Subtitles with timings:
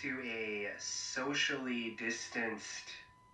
[0.00, 2.88] To a socially distanced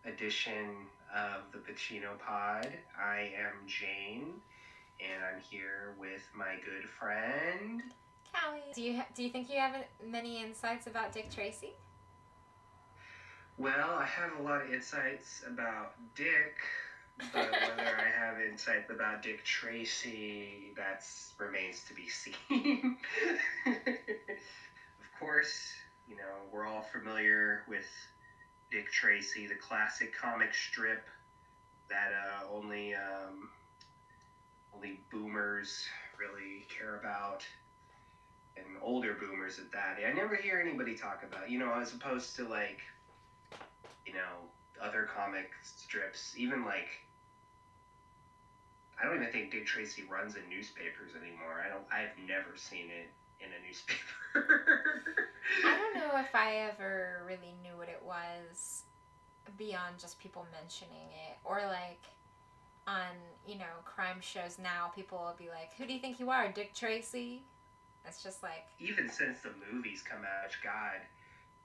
[0.05, 0.75] edition
[1.15, 2.69] of the Pacino Pod.
[3.01, 4.33] I am Jane,
[5.01, 7.81] and I'm here with my good friend.
[8.34, 11.75] Callie, do you ha- do you think you have many insights about Dick Tracy?
[13.56, 16.56] Well, I have a lot of insights about Dick,
[17.33, 21.05] but whether I have insights about Dick Tracy, that
[21.39, 22.97] remains to be seen.
[23.67, 25.73] of course,
[26.09, 27.87] you know, we're all familiar with
[28.70, 31.06] Dick Tracy, the classic comic strip
[31.91, 33.50] that uh, only um,
[34.75, 35.87] only boomers
[36.19, 37.45] really care about,
[38.56, 39.98] and older boomers at that.
[40.05, 42.81] I never hear anybody talk about, you know, as opposed to like,
[44.06, 44.48] you know,
[44.83, 46.89] other comic strips, even like.
[49.00, 51.62] I don't even think Dick Tracy runs in newspapers anymore.
[51.65, 51.84] I don't.
[51.93, 53.09] I've never seen it
[53.41, 55.03] in a newspaper.
[55.64, 58.83] I don't know if I ever really knew what it was
[59.56, 62.03] beyond just people mentioning it or like
[62.86, 63.06] on
[63.47, 66.53] you know crime shows now people will be like who do you think you are
[66.53, 67.42] dick tracy
[68.06, 71.00] it's just like even since the movies come out god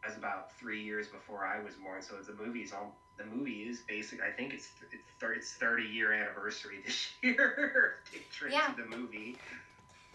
[0.01, 3.63] that was about three years before i was born so the movies all the movie
[3.63, 8.55] is basic i think it's it's 30, it's 30 year anniversary this year dick tracy
[8.55, 8.73] Yeah.
[8.77, 9.37] the movie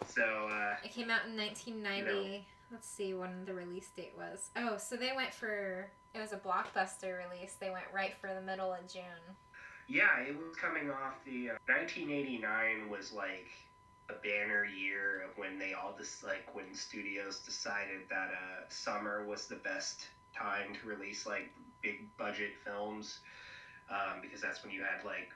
[0.06, 4.50] so uh it came out in 1990 let's see when the release date was.
[4.56, 7.56] Oh so they went for it was a blockbuster release.
[7.60, 9.02] They went right for the middle of june.
[9.86, 13.48] Yeah, it was coming off the uh, 1989 was like
[14.10, 19.24] a banner year of when they all just like when studios decided that uh, summer
[19.24, 21.50] was the best time to release like
[21.82, 23.20] big budget films
[23.90, 25.30] um, because that's when you had like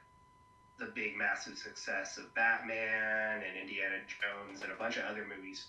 [0.83, 5.67] the big massive success of Batman and Indiana Jones and a bunch of other movies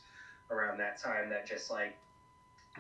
[0.50, 1.96] around that time that just like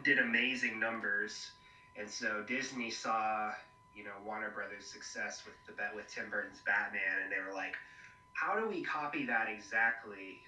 [0.03, 1.51] did amazing numbers
[1.95, 3.51] and so Disney saw
[3.93, 7.53] you know Warner Brothers' success with the bet with Tim Burton's Batman, and they were
[7.53, 7.75] like,
[8.33, 10.41] "How do we copy that exactly?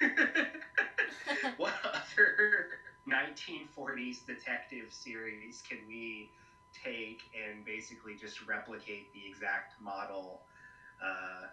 [1.56, 2.66] what other
[3.08, 6.28] 1940s detective series can we
[6.72, 10.40] take and basically just replicate the exact model
[11.04, 11.46] uh,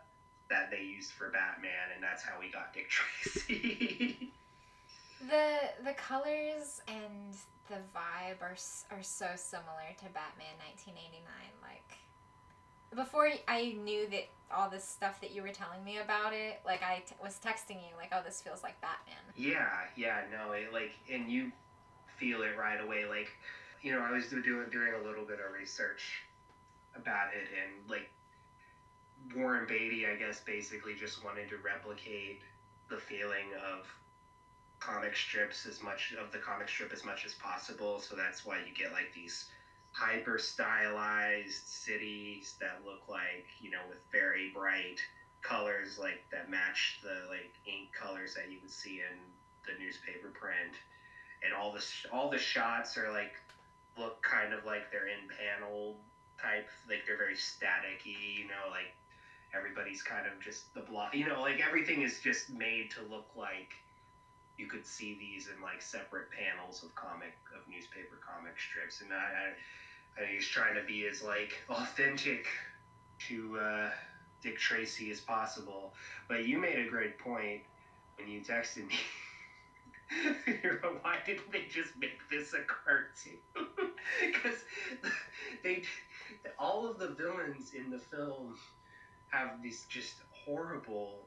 [0.49, 4.31] that they used for Batman?" And that's how we got Dick Tracy.
[5.27, 7.35] the the colors and
[7.69, 8.57] the vibe are
[8.95, 11.21] are so similar to Batman 1989
[11.61, 11.99] like
[12.95, 16.81] before I knew that all this stuff that you were telling me about it like
[16.83, 20.73] I t- was texting you like oh this feels like Batman Yeah, yeah, no, it
[20.73, 21.51] like, and you
[22.17, 23.05] feel it right away.
[23.05, 23.29] Like,
[23.81, 26.23] you know, I was doing doing a little bit of research
[26.95, 28.09] about it, and like
[29.35, 32.41] Warren Beatty, I guess, basically just wanted to replicate
[32.89, 33.87] the feeling of
[34.79, 37.99] comic strips as much of the comic strip as much as possible.
[37.99, 39.45] So that's why you get like these
[39.91, 44.99] hyper stylized cities that look like you know with very bright
[45.41, 49.17] colors like that match the like ink colors that you would see in
[49.65, 50.75] the newspaper print
[51.43, 53.33] and all the all the shots are like
[53.97, 55.97] look kind of like they're in panel
[56.41, 58.93] type like they're very staticky you know like
[59.53, 63.27] everybody's kind of just the block you know like everything is just made to look
[63.35, 63.75] like
[64.57, 69.11] you could see these in like separate panels of comic of newspaper comic strips and
[69.13, 69.51] i
[70.17, 72.47] i, I was trying to be as like authentic
[73.27, 73.89] to uh
[74.41, 75.91] Dick Tracy as possible.
[76.27, 77.61] But you made a great point
[78.17, 78.95] when you texted me.
[81.01, 83.37] Why didn't they just make this a cartoon?
[84.19, 84.63] Because
[85.63, 85.81] they,
[86.57, 88.55] all of the villains in the film
[89.31, 91.25] have these just horrible.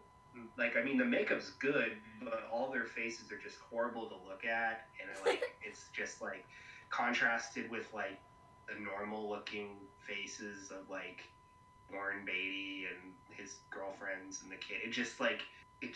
[0.57, 1.93] Like I mean, the makeup's good,
[2.23, 6.45] but all their faces are just horrible to look at, and like it's just like
[6.91, 8.21] contrasted with like
[8.69, 11.23] the normal looking faces of like
[11.93, 14.79] Warren Beatty and his girlfriends and the kid.
[14.85, 15.43] It just like
[15.81, 15.95] it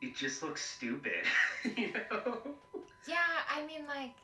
[0.00, 1.24] it just looks stupid,
[1.76, 2.38] you know.
[3.06, 3.16] Yeah,
[3.50, 4.14] I mean, like,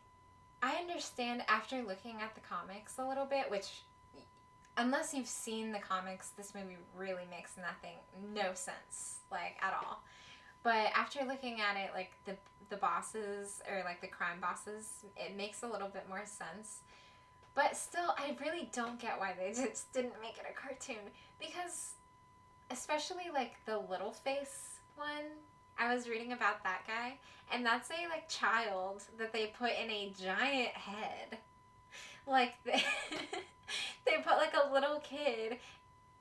[0.63, 3.83] I understand after looking at the comics a little bit, which,
[4.77, 7.97] unless you've seen the comics, this movie really makes nothing,
[8.35, 10.03] no sense, like, at all.
[10.63, 12.37] But after looking at it, like, the,
[12.69, 16.81] the bosses, or, like, the crime bosses, it makes a little bit more sense.
[17.55, 21.11] But still, I really don't get why they just didn't make it a cartoon.
[21.39, 21.95] Because,
[22.71, 25.31] especially, like, the little face one,
[25.81, 27.15] I was reading about that guy,
[27.51, 31.39] and that's a like child that they put in a giant head.
[32.31, 32.83] Like they,
[34.07, 35.59] they put like a little kid,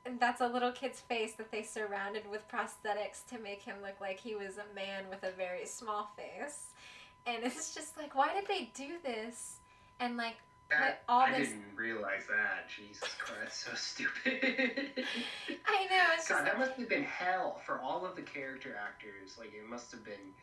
[0.06, 4.02] and that's a little kid's face that they surrounded with prosthetics to make him look
[4.02, 6.68] like he was a man with a very small face.
[7.28, 9.58] and it's just like, why did they do this?
[10.00, 10.36] And like
[10.72, 11.50] That- all I this.
[11.50, 12.68] didn't realize that.
[12.76, 14.92] Jesus Christ, so stupid.
[15.68, 18.76] I know it's just God, that must have been hell for all of the character
[18.84, 19.38] actors.
[19.38, 20.34] Like, it must have been,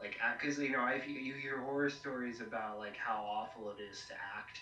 [0.00, 4.04] like, because you know, I've, you hear horror stories about like how awful it is
[4.08, 4.60] to act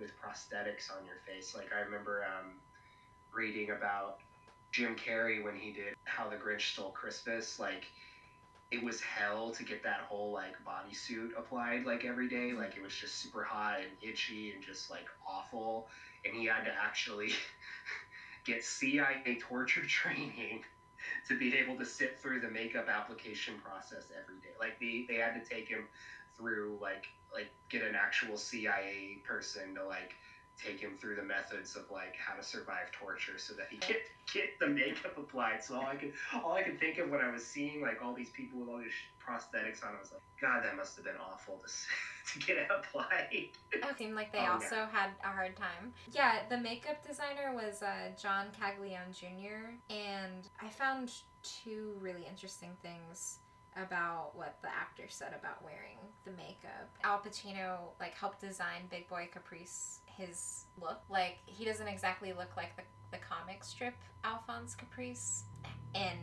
[0.00, 1.54] with prosthetics on your face.
[1.54, 2.52] Like, I remember um,
[3.32, 4.18] reading about
[4.72, 7.58] Jim Carrey when he did How the Grinch Stole Christmas.
[7.58, 7.84] Like,
[8.70, 12.52] it was hell to get that whole like bodysuit applied like every day.
[12.52, 15.88] Like, it was just super hot and itchy and just like awful.
[16.24, 17.32] And he had to actually
[18.44, 20.62] get CIA torture training
[21.28, 24.54] to be able to sit through the makeup application process every day.
[24.58, 25.84] Like they, they had to take him
[26.36, 30.12] through like like get an actual CIA person to like
[30.62, 33.96] take him through the methods of like how to survive torture so that he could
[34.32, 35.64] get the makeup applied.
[35.64, 36.12] So all I could
[36.44, 38.78] all I could think of when I was seeing like all these people with all
[38.78, 38.92] these
[39.26, 42.68] prosthetics on, I was like, God, that must have been awful to to get it
[42.70, 43.28] applied.
[43.72, 44.48] it seemed like they Oh, yeah.
[44.52, 45.92] also had a hard time.
[46.12, 49.76] Yeah, the makeup designer was uh, John Caglione Jr.
[49.88, 51.12] And I found
[51.42, 53.38] two really interesting things
[53.76, 56.88] about what the actor said about wearing the makeup.
[57.04, 61.00] Al Pacino like helped design Big Boy Caprice his look.
[61.08, 63.94] Like he doesn't exactly look like the the comic strip
[64.24, 65.44] Alphonse Caprice,
[65.94, 66.18] and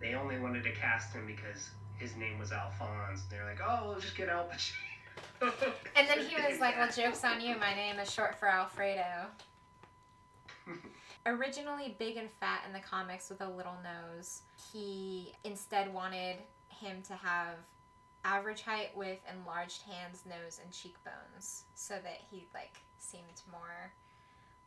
[0.00, 3.22] They only wanted to cast him because his name was Alphonse.
[3.28, 5.52] They're like, oh, we'll just get Al Pacino.
[5.96, 7.56] and then he was like, "Well, jokes on you.
[7.58, 9.26] My name is short for Alfredo."
[11.26, 14.42] Originally big and fat in the comics with a little nose,
[14.72, 16.36] he instead wanted
[16.80, 17.56] him to have
[18.24, 23.92] average height with enlarged hands, nose, and cheekbones, so that he like seemed more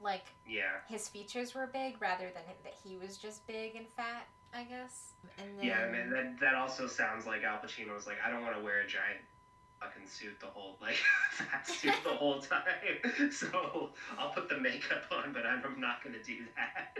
[0.01, 0.81] like yeah.
[0.87, 4.27] his features were big rather than that he was just big and fat.
[4.53, 5.13] I guess.
[5.37, 8.41] And then Yeah, man, that that also sounds like Al Pacino was like, I don't
[8.41, 9.21] want to wear a giant
[9.79, 10.97] fucking suit the whole like
[11.31, 12.61] fat suit the whole time.
[13.31, 16.97] So I'll put the makeup on, but I'm not gonna do that.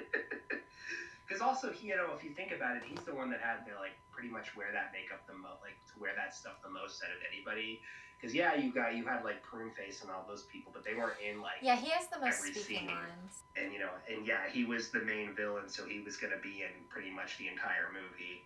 [1.31, 3.63] Because also, he, you know, if you think about it, he's the one that had
[3.63, 6.69] to like pretty much wear that makeup the most, like to wear that stuff the
[6.69, 7.79] most out of anybody.
[8.19, 10.93] Because yeah, you got you had like Prune Face and all those people, but they
[10.93, 13.47] weren't in like yeah, he has the most speaking lines.
[13.55, 16.39] and you know, and yeah, he was the main villain, so he was going to
[16.39, 18.43] be in pretty much the entire movie.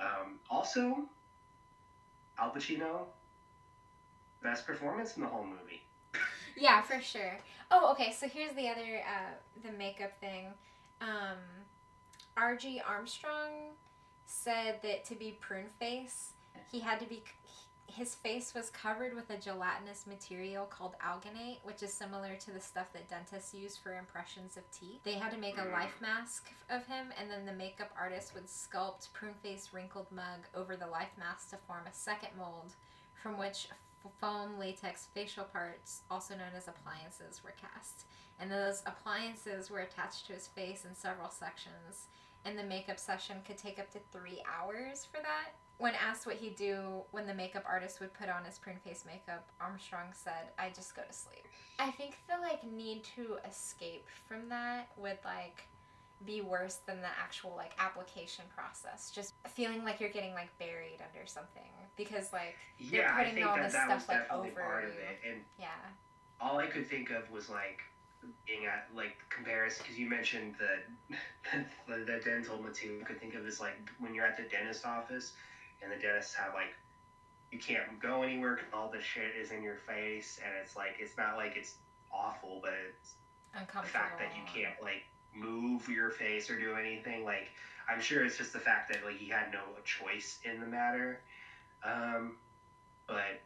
[0.00, 1.06] Um, also,
[2.36, 3.06] Al Pacino,
[4.42, 5.82] best performance in the whole movie.
[6.56, 7.38] Yeah, for sure.
[7.70, 8.12] Oh, okay.
[8.12, 9.34] So here's the other uh,
[9.64, 10.46] the makeup thing.
[11.00, 11.38] Um,
[12.36, 12.80] R.G.
[12.86, 13.74] Armstrong
[14.26, 16.32] said that to be prune face,
[16.70, 17.22] he had to be
[17.86, 22.60] his face was covered with a gelatinous material called alginate, which is similar to the
[22.60, 25.04] stuff that dentists use for impressions of teeth.
[25.04, 28.46] They had to make a life mask of him, and then the makeup artist would
[28.46, 32.72] sculpt prune face wrinkled mug over the life mask to form a second mold,
[33.22, 33.68] from which
[34.20, 38.06] foam latex facial parts, also known as appliances, were cast.
[38.40, 42.08] And those appliances were attached to his face in several sections,
[42.44, 45.54] and the makeup session could take up to three hours for that.
[45.78, 49.04] When asked what he'd do when the makeup artist would put on his prune face
[49.06, 51.46] makeup, Armstrong said, I just go to sleep.
[51.78, 55.66] I think the like need to escape from that would like
[56.24, 59.10] be worse than the actual like application process.
[59.10, 61.62] Just feeling like you're getting like buried under something.
[61.96, 64.88] Because like They're Yeah, I putting all that this that stuff, like, over you.
[64.88, 65.66] it, and yeah.
[66.40, 67.82] all I could think of was like
[68.46, 73.00] being at like comparison because you mentioned the, the the dental material.
[73.02, 75.32] I could think of as like when you're at the dentist office
[75.82, 76.70] and the dentists have like
[77.50, 80.96] you can't go anywhere 'cause all the shit is in your face and it's like
[80.98, 81.76] it's not like it's
[82.10, 83.14] awful, but it's
[83.82, 85.02] the fact that you can't like
[85.32, 87.50] move your face or do anything like
[87.88, 91.18] i'm sure it's just the fact that like he had no choice in the matter
[91.84, 92.36] um
[93.06, 93.36] but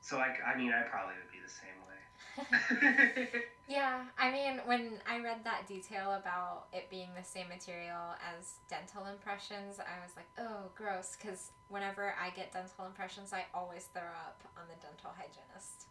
[0.00, 1.89] so i i mean i probably would be the same way
[3.70, 8.58] Yeah, I mean, when I read that detail about it being the same material as
[8.68, 11.14] dental impressions, I was like, oh, gross.
[11.14, 15.86] Because whenever I get dental impressions, I always throw up on the dental hygienist.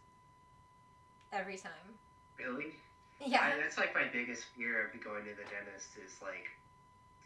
[1.32, 1.96] Every time.
[2.36, 2.76] really
[3.16, 3.48] Yeah.
[3.48, 6.52] I, that's like my biggest fear of going to the dentist is like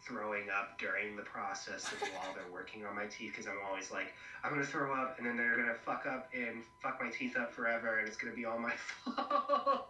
[0.05, 3.91] throwing up during the process of while they're working on my teeth because I'm always
[3.91, 7.35] like I'm gonna throw up and then they're gonna fuck up and fuck my teeth
[7.35, 9.89] up forever and it's gonna be all my fault.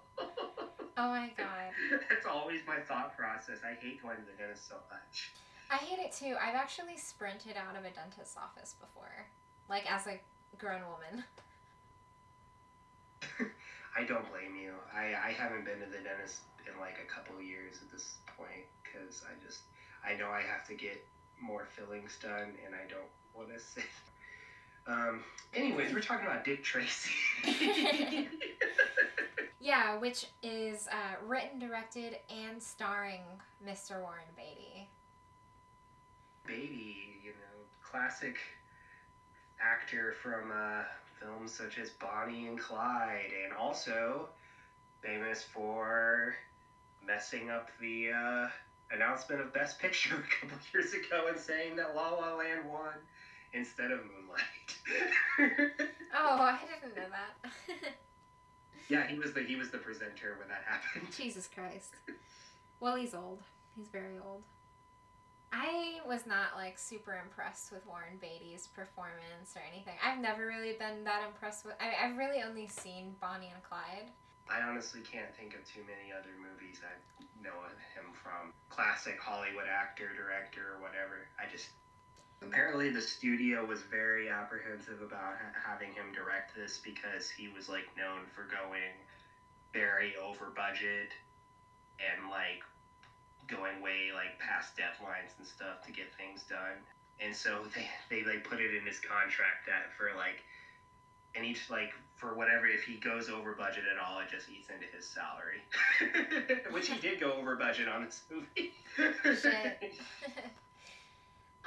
[0.97, 1.75] Oh my god.
[2.09, 3.59] That's always my thought process.
[3.65, 5.31] I hate going to the dentist so much.
[5.69, 6.35] I hate it too.
[6.41, 9.27] I've actually sprinted out of a dentist's office before.
[9.69, 10.21] Like, as a
[10.57, 11.23] grown woman.
[13.97, 14.71] I don't blame you.
[14.93, 18.63] I, I haven't been to the dentist in like a couple years at this point
[18.83, 19.63] because I just,
[20.07, 21.05] I know I have to get
[21.41, 23.83] more fillings done and I don't want to sit.
[24.87, 27.11] Um, anyways, we're talking about Dick Tracy.
[29.59, 33.23] yeah, which is uh, written, directed, and starring
[33.67, 33.99] Mr.
[33.99, 34.87] Warren Beatty.
[36.45, 38.37] Beatty, you know, classic
[39.59, 40.83] actor from uh,
[41.19, 44.29] films such as Bonnie and Clyde, and also
[45.01, 46.35] famous for
[47.05, 48.47] messing up the uh,
[48.95, 52.93] announcement of Best Picture a couple years ago and saying that La La Land won
[53.53, 55.71] instead of Moonlight.
[56.15, 57.51] oh, I didn't know that.
[58.89, 61.11] yeah, he was the he was the presenter when that happened.
[61.15, 61.95] Jesus Christ.
[62.79, 63.41] Well, he's old.
[63.75, 64.43] He's very old.
[65.51, 69.93] I was not like super impressed with Warren Beatty's performance or anything.
[70.03, 71.75] I've never really been that impressed with.
[71.79, 74.11] I, I've really only seen Bonnie and Clyde.
[74.49, 76.93] I honestly can't think of too many other movies I
[77.41, 78.53] know him from.
[78.69, 81.25] Classic Hollywood actor, director, or whatever.
[81.39, 81.69] I just
[82.41, 87.67] apparently the studio was very apprehensive about ha- having him direct this because he was
[87.67, 88.93] like known for going
[89.73, 91.13] very over budget
[91.99, 92.61] and like
[93.47, 96.77] going way like past deadlines and stuff to get things done.
[97.19, 100.43] And so they they like put it in his contract that for like
[101.33, 104.69] and each like for whatever if he goes over budget at all it just eats
[104.69, 105.61] into his salary.
[106.71, 108.73] Which he did go over budget on this movie.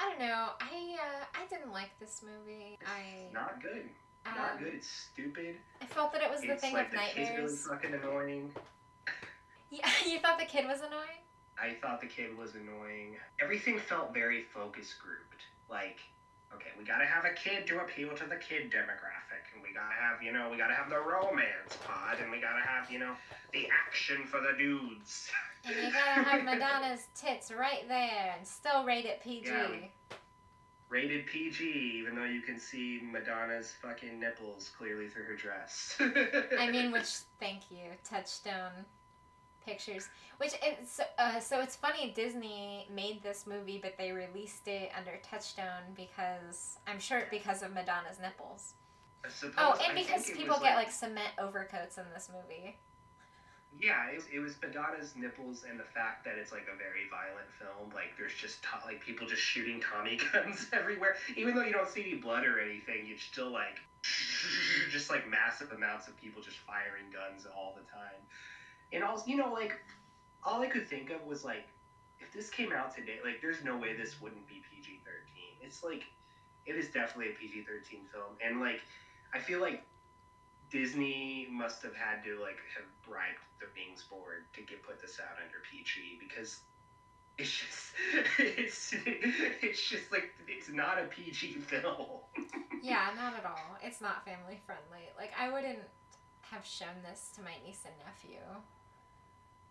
[0.00, 0.50] I don't know.
[0.61, 2.78] I uh, i didn't like this movie.
[2.81, 3.88] It's i not good.
[4.25, 4.75] not um, good.
[4.75, 5.57] It's stupid.
[5.83, 7.95] I felt that it was the it's thing like of the nightmares kid's really fucking
[7.95, 8.52] annoying.
[9.71, 11.21] Yeah you thought the kid was annoying?
[11.61, 13.17] I thought the kid was annoying.
[13.43, 15.43] Everything felt very focus grouped.
[15.69, 15.99] Like,
[16.55, 19.95] okay, we gotta have a kid to appeal to the kid demographic, and we gotta
[19.95, 23.14] have, you know, we gotta have the romance pod, and we gotta have, you know,
[23.52, 25.31] the action for the dudes.
[25.67, 29.49] And you gotta have Madonna's tits right there, and still rate it PG.
[29.49, 29.69] Yeah,
[30.88, 31.64] rated PG,
[31.99, 36.00] even though you can see Madonna's fucking nipples clearly through her dress.
[36.59, 37.09] I mean, which,
[37.40, 38.87] thank you, Touchstone
[39.78, 40.08] Pictures.
[40.38, 45.18] Which it's uh, so it's funny Disney made this movie, but they released it under
[45.23, 48.75] Touchstone because I'm sure because of Madonna's nipples.
[49.58, 52.76] Oh, and because people get like, like, cement overcoats in this movie.
[53.78, 57.50] Yeah, it, it was Madonna's nipples and the fact that it's like a very violent
[57.58, 57.90] film.
[57.94, 61.16] Like there's just to- like people just shooting Tommy guns everywhere.
[61.37, 63.78] Even though you don't see any blood or anything, you're still like
[64.90, 68.23] just like massive amounts of people just firing guns all the time.
[68.92, 69.75] And also, you know, like
[70.42, 71.66] all I could think of was like,
[72.21, 75.66] if this came out today, like, there's no way this wouldn't be PG 13.
[75.66, 76.04] It's like,
[76.66, 78.37] it is definitely a PG 13 film.
[78.45, 78.80] And, like,
[79.33, 79.85] I feel like
[80.71, 85.18] Disney must have had to, like, have bribed the Bings board to get put this
[85.21, 86.61] out under PG because
[87.38, 87.92] it's just,
[88.38, 88.95] it's,
[89.62, 92.21] it's just like, it's not a PG film.
[92.83, 93.78] yeah, not at all.
[93.83, 95.09] It's not family friendly.
[95.16, 95.80] Like, I wouldn't
[96.42, 98.40] have shown this to my niece and nephew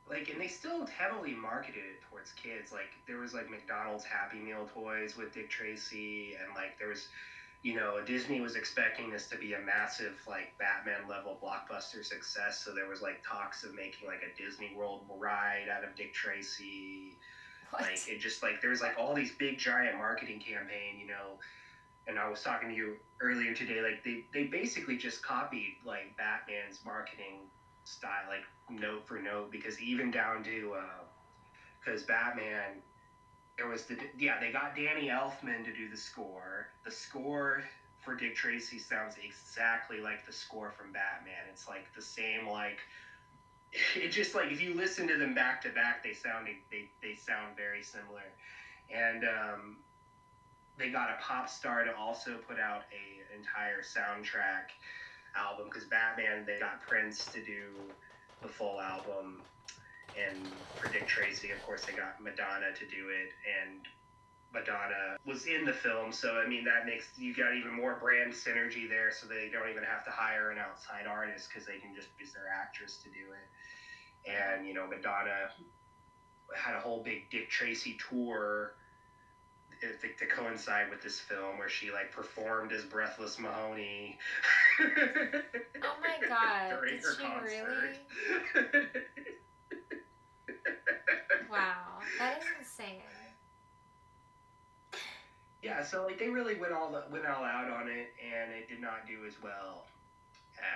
[0.09, 2.71] like and they still heavily marketed it towards kids.
[2.71, 7.07] Like there was like mcdonald's happy meal toys with dick tracy and like there was
[7.63, 12.61] you know disney was expecting this to be a massive like batman level blockbuster success.
[12.63, 16.13] So there was like talks of making like a disney world ride out of dick
[16.13, 17.17] tracy.
[17.71, 17.81] What?
[17.81, 21.39] like it just like there was like all these big giant marketing campaign you know.
[22.07, 26.15] And i was talking to you earlier today like they, they basically just copied like
[26.15, 27.49] batman's marketing
[27.87, 30.75] style, like note for note, because even down to
[31.83, 32.81] because uh, Batman,
[33.57, 36.67] there was the yeah they got Danny Elfman to do the score.
[36.83, 37.63] The score
[38.03, 41.47] for Dick Tracy sounds exactly like the score from Batman.
[41.51, 42.79] It's like the same like.
[43.95, 47.15] It just like if you listen to them back to back, they sound they, they
[47.15, 48.23] sound very similar,
[48.89, 49.77] and um,
[50.77, 54.71] they got a pop star to also put out a entire soundtrack
[55.35, 57.93] album because Batman they got Prince to do
[58.41, 59.43] the full album,
[60.15, 63.81] and for Dick Tracy, of course, they got Madonna to do it, and
[64.53, 68.33] Madonna was in the film, so I mean that makes you got even more brand
[68.33, 71.93] synergy there, so they don't even have to hire an outside artist because they can
[71.93, 74.31] just use their actress to do it.
[74.31, 75.49] And you know, Madonna
[76.55, 78.73] had a whole big Dick Tracy tour
[79.81, 84.17] to coincide with this film where she like performed as Breathless Mahoney.
[84.79, 86.79] oh my god!
[86.83, 87.97] Did she concert.
[88.55, 88.71] really?
[91.51, 93.01] wow, that is insane.
[95.63, 98.69] Yeah, so like they really went all the, went all out on it, and it
[98.69, 99.85] did not do as well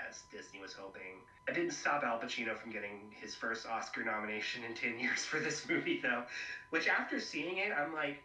[0.09, 1.21] as Disney was hoping.
[1.47, 5.39] I didn't stop Al Pacino from getting his first Oscar nomination in ten years for
[5.39, 6.23] this movie, though.
[6.71, 8.23] Which after seeing it, I'm like,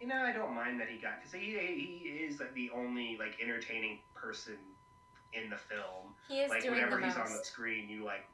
[0.00, 3.16] you know, I don't mind that he got because he he is like the only
[3.18, 4.56] like entertaining person
[5.34, 6.14] in the film.
[6.28, 7.30] He is like doing whenever the he's most.
[7.30, 8.24] on the screen, you like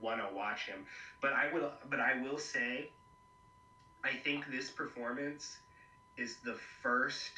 [0.00, 0.86] want to watch him.
[1.20, 2.90] But I will, but I will say,
[4.04, 5.58] I think this performance
[6.16, 7.32] is the first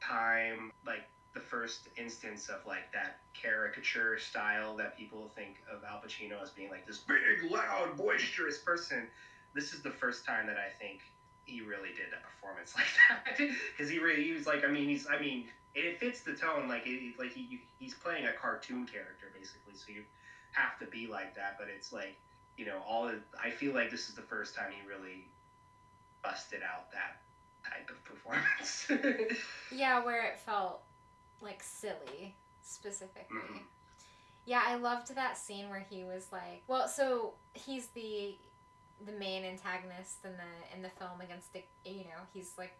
[0.00, 6.00] time, like the first instance of like that caricature style that people think of Al
[6.00, 9.08] Pacino as being like this big, loud, boisterous person.
[9.52, 11.00] This is the first time that I think
[11.46, 13.38] he really did a performance like that
[13.76, 16.68] because he really he was like I mean he's I mean it fits the tone
[16.68, 20.02] like it, like he he's playing a cartoon character basically so you
[20.52, 22.16] have to be like that but it's like
[22.56, 23.10] you know all
[23.42, 25.28] I feel like this is the first time he really
[26.22, 27.20] busted out that
[27.68, 28.90] type of performance.
[29.72, 30.82] Yeah, where it felt
[31.40, 33.36] like silly specifically.
[33.36, 33.60] Mhm.
[34.44, 38.36] Yeah, I loved that scene where he was like, well, so he's the
[39.04, 41.68] the main antagonist in the in the film against Dick.
[41.84, 42.78] You know, he's like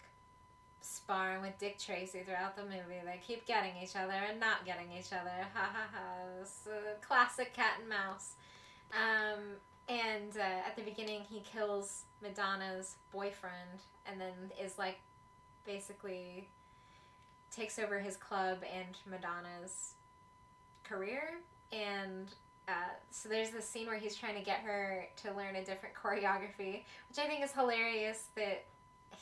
[0.81, 3.01] sparring with Dick Tracy throughout the movie.
[3.05, 5.47] They keep getting each other and not getting each other.
[5.55, 6.03] Ha ha ha!
[6.41, 6.69] It's
[7.07, 8.35] classic cat and mouse.
[8.93, 9.57] Um,
[9.89, 14.33] and uh, at the beginning, he kills Madonna's boyfriend, and then
[14.63, 14.99] is like
[15.65, 16.49] basically
[17.51, 19.95] takes over his club and Madonna's
[20.85, 21.41] career.
[21.73, 22.29] And
[22.69, 22.73] uh,
[23.11, 26.85] so there's this scene where he's trying to get her to learn a different choreography,
[27.09, 28.65] which I think is hilarious that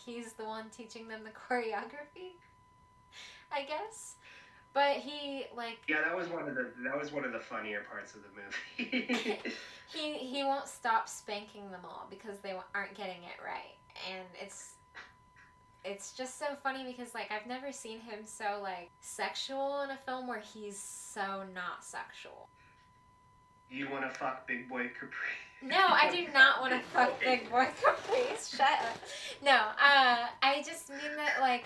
[0.04, 2.32] he's the one teaching them the choreography.
[3.52, 4.16] I guess.
[4.72, 7.82] But he like yeah, that was one of the that was one of the funnier
[7.88, 9.38] parts of the movie.
[9.86, 13.76] he he won't stop spanking them all because they aren't getting it right
[14.10, 14.74] and it's
[15.84, 19.96] it's just so funny because like i've never seen him so like sexual in a
[20.06, 22.48] film where he's so not sexual
[23.74, 25.10] you want to fuck Big Boy Capri?
[25.62, 28.98] no i do not want to fuck big boy caprice shut up
[29.42, 31.64] no uh i just mean that like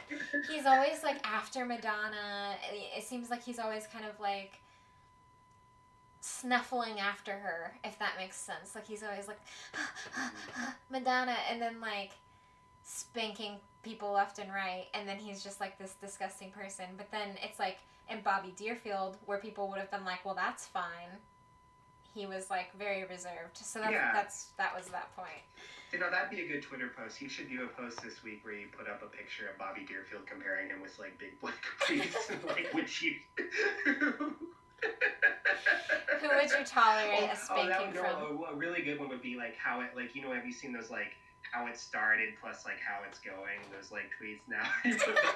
[0.49, 2.55] he's always like after madonna
[2.97, 4.61] it seems like he's always kind of like
[6.21, 8.75] snuffling after her, if that makes sense.
[8.75, 9.41] Like he's always like
[10.91, 12.13] Madonna, and then like
[12.85, 16.87] spanking people left and right, and then he's just like this disgusting person.
[16.97, 17.79] But then it's like
[18.11, 21.19] in Bobby Deerfield, where people would have been like, "Well, that's fine."
[22.19, 24.11] He was like very reserved, so that's Yeah.
[24.13, 25.39] that's that was that point.
[25.93, 27.23] You know, that'd be a good Twitter post.
[27.23, 29.87] You should do a post this week where you put up a picture of Bobby
[29.87, 32.29] Deerfield comparing him with like Big Boy Caprice.
[32.45, 33.15] like, would you?
[33.87, 34.35] Who
[36.29, 38.43] would you tolerate a oh, oh, that spanking would go, from?
[38.43, 40.53] A, a really good one would be like how it, like you know, have you
[40.53, 41.15] seen those like
[41.53, 43.63] how it started plus like how it's going?
[43.71, 44.67] Those like tweets now.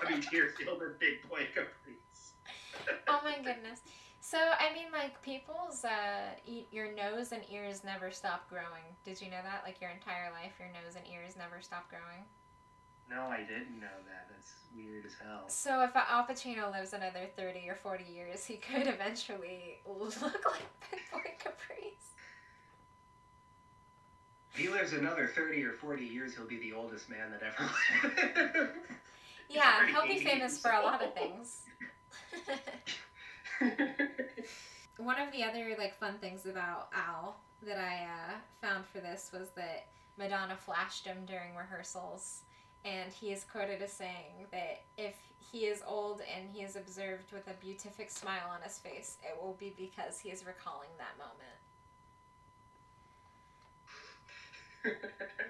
[0.02, 2.32] Bobby Deerfield and Big Boy Caprice.
[3.06, 3.82] Oh my goodness.
[4.24, 8.86] So I mean, like people's uh, e- your nose and ears never stop growing.
[9.04, 9.62] Did you know that?
[9.66, 12.22] Like your entire life, your nose and ears never stop growing.
[13.10, 14.28] No, I didn't know that.
[14.30, 15.48] That's weird as hell.
[15.48, 20.70] So if Al Pacino lives another thirty or forty years, he could eventually look like
[20.88, 22.14] Big Boy Caprice.
[24.54, 27.68] If he lives another thirty or forty years, he'll be the oldest man that ever
[28.54, 28.70] lived.
[29.48, 31.62] Yeah, he'll be famous for a lot of things.
[34.98, 39.30] One of the other like fun things about Al that I uh, found for this
[39.32, 39.86] was that
[40.18, 42.42] Madonna flashed him during rehearsals,
[42.84, 47.32] and he is quoted as saying that if he is old and he is observed
[47.32, 51.16] with a beatific smile on his face, it will be because he is recalling that
[51.18, 51.56] moment.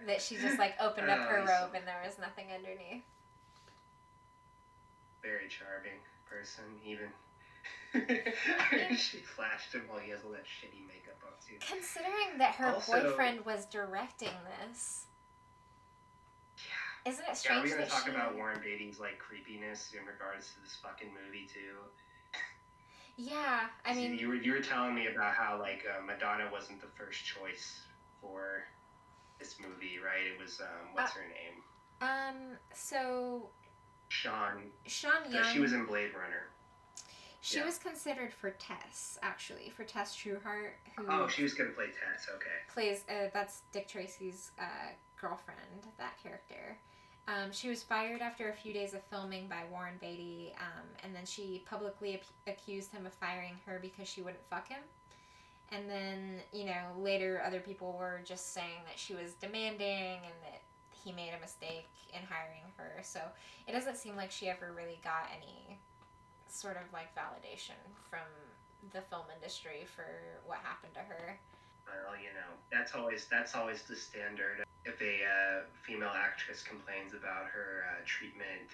[0.06, 3.02] That she just like opened up her Oh, robe and there was nothing underneath.
[5.22, 7.06] Very charming person, even.
[7.94, 11.56] Mean- she flashed him while he has all that shitty makeup on too.
[11.60, 15.06] Considering that her Also- boyfriend was directing this,
[17.04, 17.64] isn't it strange?
[17.64, 18.10] Yeah, strange we're gonna that talk she?
[18.10, 21.76] about Warren Beatty's like creepiness in regards to this fucking movie too.
[23.16, 26.80] Yeah, I mean, you were you were telling me about how like uh, Madonna wasn't
[26.80, 27.82] the first choice
[28.20, 28.64] for
[29.38, 30.24] this movie, right?
[30.26, 31.62] It was um, what's Uh, her name?
[32.00, 33.50] um, so
[34.08, 34.70] Sean.
[34.86, 36.48] Sean no, Young, she was in Blade Runner.
[37.42, 37.66] She yeah.
[37.66, 42.28] was considered for Tess actually for Tess Trueheart, who Oh, she was gonna play Tess.
[42.34, 42.72] Okay.
[42.72, 45.58] plays uh, that's Dick Tracy's uh, girlfriend,
[45.98, 46.78] that character.
[47.28, 51.14] Um, she was fired after a few days of filming by Warren Beatty, um, and
[51.14, 54.80] then she publicly ap- accused him of firing her because she wouldn't fuck him.
[55.70, 60.34] And then, you know, later other people were just saying that she was demanding and
[60.42, 63.02] that he made a mistake in hiring her.
[63.02, 63.20] So
[63.66, 65.78] it doesn't seem like she ever really got any
[66.52, 68.28] sort of like validation from
[68.92, 70.06] the film industry for
[70.44, 71.38] what happened to her.
[71.86, 74.64] Well, you know, that's always that's always the standard.
[74.84, 78.70] if a uh, female actress complains about her uh, treatment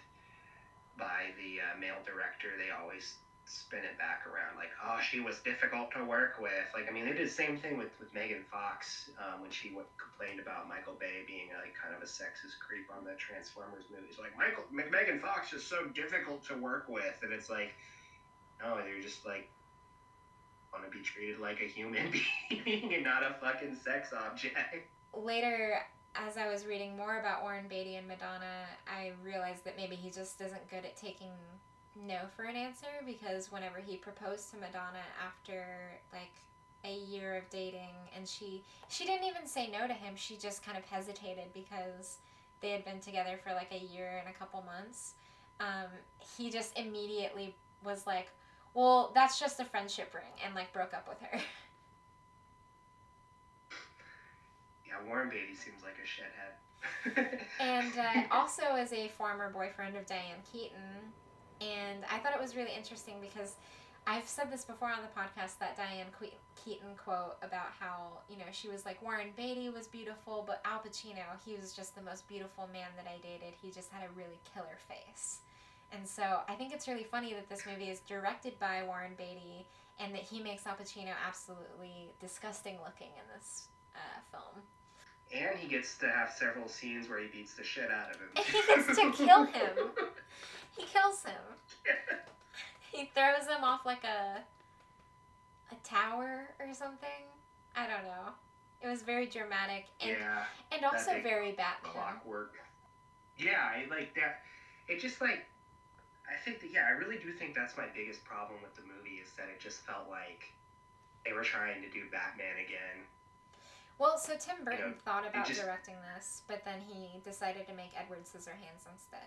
[0.98, 3.16] by the uh, male director, they always
[3.48, 6.68] spin it back around like, oh, she was difficult to work with.
[6.74, 9.72] Like, I mean, they did the same thing with, with Megan Fox um, when she
[9.96, 14.20] complained about Michael Bay being like kind of a sexist creep on the Transformers movies.
[14.20, 17.72] Like, Michael Megan Fox is so difficult to work with, and it's like,
[18.60, 19.48] no, they're just like
[20.72, 22.12] want to be treated like a human
[22.64, 24.86] being and not a fucking sex object.
[25.14, 25.80] Later,
[26.14, 30.10] as I was reading more about Warren Beatty and Madonna, I realized that maybe he
[30.10, 31.30] just isn't good at taking
[31.96, 35.64] no for an answer because whenever he proposed to Madonna after
[36.12, 36.32] like
[36.84, 40.64] a year of dating and she she didn't even say no to him, she just
[40.64, 42.18] kind of hesitated because
[42.60, 45.14] they had been together for like a year and a couple months.
[45.60, 45.88] Um,
[46.36, 48.28] he just immediately was like,
[48.74, 51.40] "Well, that's just a friendship ring," and like broke up with her.
[54.86, 57.40] Yeah, Warren Beatty seems like a shithead.
[57.60, 61.12] and uh, also as a former boyfriend of Diane Keaton,
[61.60, 63.56] and I thought it was really interesting because
[64.06, 66.06] I've said this before on the podcast that Diane
[66.56, 70.78] Keaton quote about how, you know, she was like, Warren Beatty was beautiful, but Al
[70.78, 73.54] Pacino, he was just the most beautiful man that I dated.
[73.60, 75.40] He just had a really killer face.
[75.92, 79.66] And so I think it's really funny that this movie is directed by Warren Beatty
[79.98, 84.62] and that he makes Al Pacino absolutely disgusting looking in this uh, film.
[85.34, 88.28] And he gets to have several scenes where he beats the shit out of him.
[88.36, 89.76] he gets to kill him.
[90.78, 91.42] He kills him.
[92.92, 94.40] he throws him off like a
[95.70, 97.26] a tower or something.
[97.76, 98.32] I don't know.
[98.80, 101.92] It was very dramatic and yeah, and also very Batman.
[101.92, 102.54] Clockwork.
[103.36, 104.42] Yeah, I like that.
[104.86, 105.44] It just like
[106.30, 109.18] I think that yeah, I really do think that's my biggest problem with the movie
[109.18, 110.54] is that it just felt like
[111.24, 113.02] they were trying to do Batman again.
[113.98, 117.66] Well, so Tim Burton you know, thought about just, directing this, but then he decided
[117.66, 119.26] to make Edward Scissorhands instead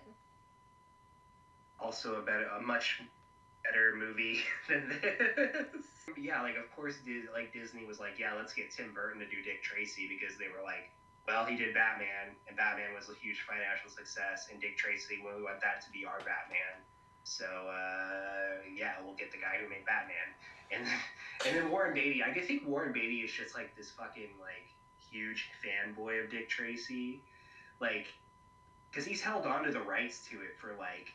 [1.82, 3.02] also a better, a much
[3.64, 4.40] better movie
[4.70, 5.86] than this.
[6.18, 6.96] yeah, like of course,
[7.34, 10.48] like Disney was like, yeah, let's get Tim Burton to do Dick Tracy because they
[10.48, 10.94] were like,
[11.28, 15.38] well, he did Batman, and Batman was a huge financial success, and Dick Tracy, well,
[15.38, 16.82] we want that to be our Batman.
[17.24, 20.34] So uh, yeah, we'll get the guy who made Batman,
[20.72, 20.86] and
[21.46, 22.24] and then Warren Beatty.
[22.24, 24.68] I think Warren Beatty is just like this fucking like
[25.12, 27.22] huge fanboy of Dick Tracy,
[27.80, 28.08] like
[28.90, 31.14] because he's held on to the rights to it for like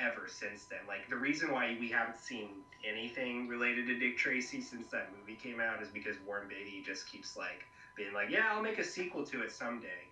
[0.00, 0.80] ever since then.
[0.88, 2.48] Like the reason why we haven't seen
[2.88, 7.06] anything related to Dick Tracy since that movie came out is because Warren Beatty just
[7.10, 7.64] keeps like
[7.96, 10.08] being like, "Yeah, I'll make a sequel to it someday."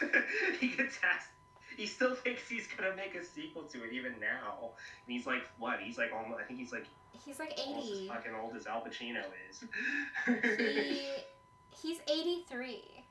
[0.60, 1.28] he gets asked.
[1.76, 4.70] He still thinks he's gonna make a sequel to it even now,
[5.06, 6.40] and he's like, "What?" He's like, almost.
[6.40, 6.86] I think he's like.
[7.24, 8.08] He's like eighty.
[8.08, 9.64] As fucking old as Al Pacino is.
[10.26, 11.02] he,
[11.82, 13.04] he's eighty three.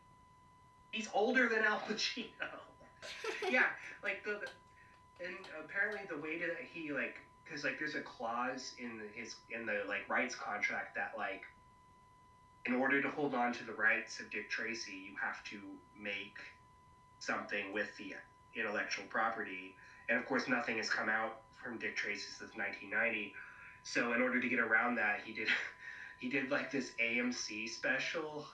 [0.91, 2.25] He's older than Al Pacino.
[3.49, 3.67] yeah,
[4.03, 4.47] like the, the
[5.19, 9.65] and apparently the way that he like because like there's a clause in his in
[9.65, 11.43] the like rights contract that like
[12.65, 15.57] in order to hold on to the rights of Dick Tracy you have to
[15.99, 16.37] make
[17.19, 18.13] something with the
[18.55, 19.75] intellectual property.
[20.07, 23.33] And of course nothing has come out from Dick Tracy since 1990
[23.83, 25.47] so in order to get around that he did
[26.19, 28.45] he did like this AMC special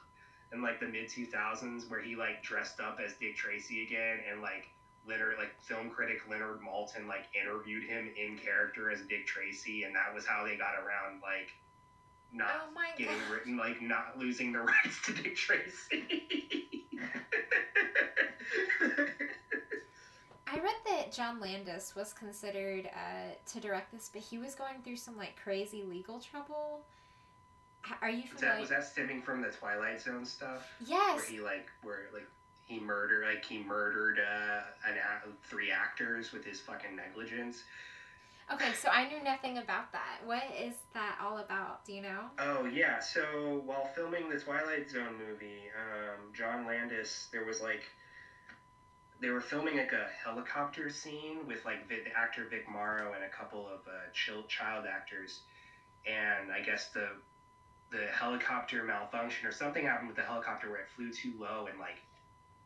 [0.53, 4.41] in like the mid 2000s where he like dressed up as Dick Tracy again and
[4.41, 4.69] like
[5.07, 9.95] Leonard, like film critic Leonard Maltin, like interviewed him in character as Dick Tracy, and
[9.95, 11.51] that was how they got around like
[12.33, 13.33] not oh getting God.
[13.33, 16.03] written, like not losing the rights to Dick Tracy.
[20.47, 24.75] I read that John Landis was considered uh, to direct this, but he was going
[24.83, 26.81] through some like crazy legal trouble.
[28.01, 28.33] Are you familiar?
[28.33, 30.67] Was that, was that stemming from the Twilight Zone stuff?
[30.85, 31.17] Yes.
[31.17, 32.27] Where he like, where like
[32.65, 34.95] he murdered like he murdered uh, an
[35.43, 37.63] three actors with his fucking negligence.
[38.51, 40.19] Okay, so I knew nothing about that.
[40.23, 41.83] What is that all about?
[41.85, 42.25] Do you know?
[42.37, 47.81] Oh yeah, so while filming the Twilight Zone movie, um, John Landis, there was like
[49.19, 53.29] they were filming like a helicopter scene with like the actor Vic Morrow and a
[53.29, 55.41] couple of uh, child actors,
[56.05, 57.09] and I guess the
[57.91, 61.79] the helicopter malfunction or something happened with the helicopter where it flew too low and
[61.79, 62.01] like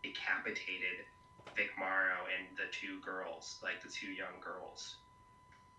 [0.04, 1.06] decapitated
[1.56, 4.98] Vic Morrow and the two girls, like the two young girls.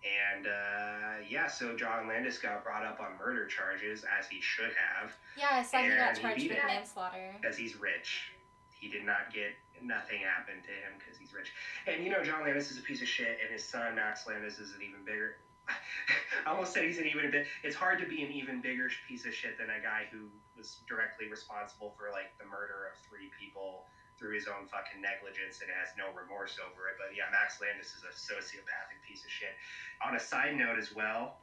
[0.00, 4.72] And uh, yeah, so John Landis got brought up on murder charges, as he should
[4.72, 5.12] have.
[5.36, 7.36] Yeah, I saw he got charged with manslaughter.
[7.40, 8.32] Because he's rich.
[8.72, 9.52] He did not get,
[9.82, 11.52] nothing happened to him because he's rich.
[11.86, 14.58] And you know, John Landis is a piece of shit, and his son, Max Landis,
[14.58, 15.36] is an even bigger.
[16.46, 17.46] I almost said he's an even bit.
[17.62, 20.80] It's hard to be an even bigger piece of shit than a guy who was
[20.88, 23.84] directly responsible for like the murder of three people
[24.20, 27.00] through his own fucking negligence and has no remorse over it.
[27.00, 29.56] But yeah, Max Landis is a sociopathic piece of shit.
[30.04, 31.40] On a side note as well,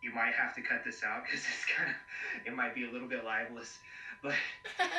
[0.00, 1.96] you might have to cut this out because it's kind of
[2.48, 3.78] it might be a little bit libelous.
[4.24, 4.34] But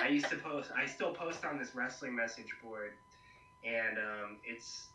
[0.02, 2.94] I used to post, I still post on this wrestling message board,
[3.66, 4.90] and um, it's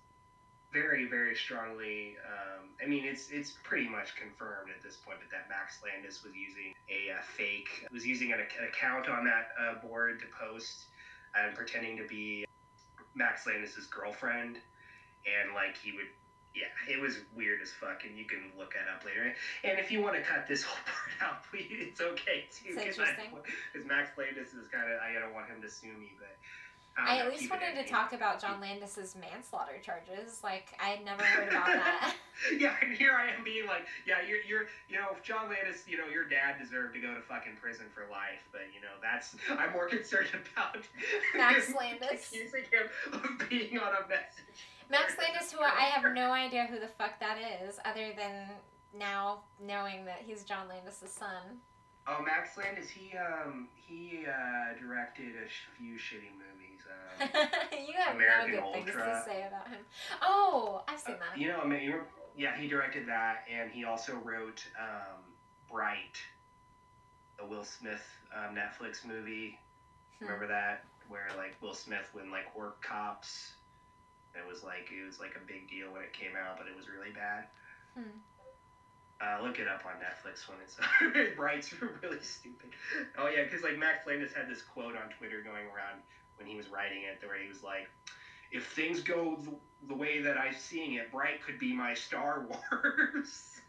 [0.72, 2.16] very, very strongly.
[2.26, 6.22] Um, I mean, it's it's pretty much confirmed at this point, but that Max Landis
[6.22, 10.26] was using a uh, fake, was using an, an account on that uh, board to
[10.34, 10.86] post
[11.38, 12.44] and pretending to be
[13.14, 14.56] Max Landis's girlfriend,
[15.26, 16.08] and like he would,
[16.54, 19.34] yeah, it was weird as fuck, and you can look that up later.
[19.64, 22.76] And if you want to cut this whole part out, please, it's okay too.
[22.76, 23.32] It's interesting.
[23.72, 26.36] Because Max Landis is kind of, I don't want him to sue me, but.
[26.98, 30.40] I at least wanted to talk about John Landis's manslaughter charges.
[30.42, 32.14] Like I had never heard about that.
[32.58, 35.84] yeah, and here I am being like, yeah, you're, you're, you know, if John Landis,
[35.88, 38.92] you know, your dad deserved to go to fucking prison for life, but you know,
[39.00, 40.76] that's I'm more concerned about
[41.34, 44.68] Max Landis accusing him of being on a message.
[44.90, 48.48] Max Landis, who I have no idea who the fuck that is, other than
[48.96, 51.60] now knowing that he's John Landis' son.
[52.06, 56.55] Oh, Max Landis, he um he uh, directed a few shitty movies.
[57.86, 58.82] You have American no good Ultra.
[58.82, 59.80] things to say about him.
[60.22, 61.34] Oh, I've seen that.
[61.34, 61.94] Uh, you know, I mean,
[62.36, 65.22] yeah, he directed that, and he also wrote um,
[65.70, 66.20] Bright,
[67.38, 68.04] the Will Smith
[68.34, 69.58] um, Netflix movie.
[70.18, 70.26] Hmm.
[70.26, 73.52] Remember that, where like Will Smith when like orc cops.
[74.34, 76.76] It was like it was like a big deal when it came out, but it
[76.76, 77.48] was really bad.
[77.96, 78.20] Hmm.
[79.16, 80.76] Uh, look it up on Netflix when it's
[81.36, 82.68] Bright's really stupid.
[83.16, 86.04] Oh yeah, because like Max Landis had this quote on Twitter going around
[86.38, 87.88] when he was writing it, where he was like,
[88.50, 89.54] "If things go the,
[89.88, 93.60] the way that I'm seeing it, Bright could be my Star Wars."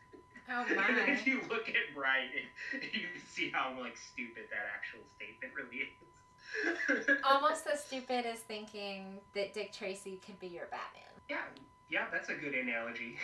[0.50, 0.88] Oh my!
[0.90, 2.30] and if you look at Bright,
[2.74, 7.22] you can see how like stupid that actual statement really is.
[7.24, 11.04] Almost as stupid as thinking that Dick Tracy could be your Batman.
[11.30, 11.42] Yeah,
[11.90, 13.18] yeah, that's a good analogy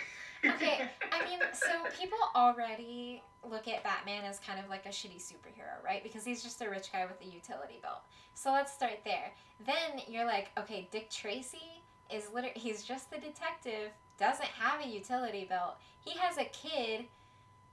[0.45, 5.21] okay, I mean, so people already look at Batman as kind of like a shitty
[5.21, 6.03] superhero, right?
[6.03, 8.01] Because he's just a rich guy with a utility belt.
[8.33, 9.31] So let's start there.
[9.65, 14.87] Then you're like, okay, Dick Tracy is literally, he's just the detective, doesn't have a
[14.87, 15.75] utility belt.
[16.01, 17.05] He has a kid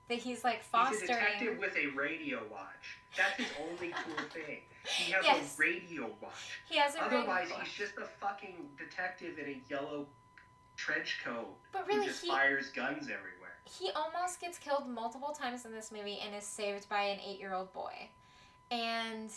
[0.09, 1.01] that he's like fostering.
[1.01, 2.99] He's a detective with a radio watch.
[3.17, 4.59] That's his only cool thing.
[4.85, 5.57] He has yes.
[5.57, 6.61] a radio watch.
[6.69, 10.07] He has a Otherwise, radio he's just a fucking detective in a yellow
[10.81, 13.59] trench coat but really, just he, fires guns everywhere.
[13.65, 17.73] He almost gets killed multiple times in this movie and is saved by an eight-year-old
[17.73, 18.09] boy.
[18.71, 19.31] And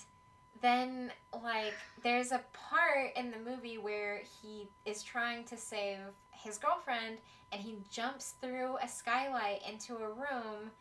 [0.62, 1.12] then,
[1.44, 5.98] like, there's a part in the movie where he is trying to save
[6.32, 7.18] his girlfriend
[7.52, 10.72] and he jumps through a skylight into a room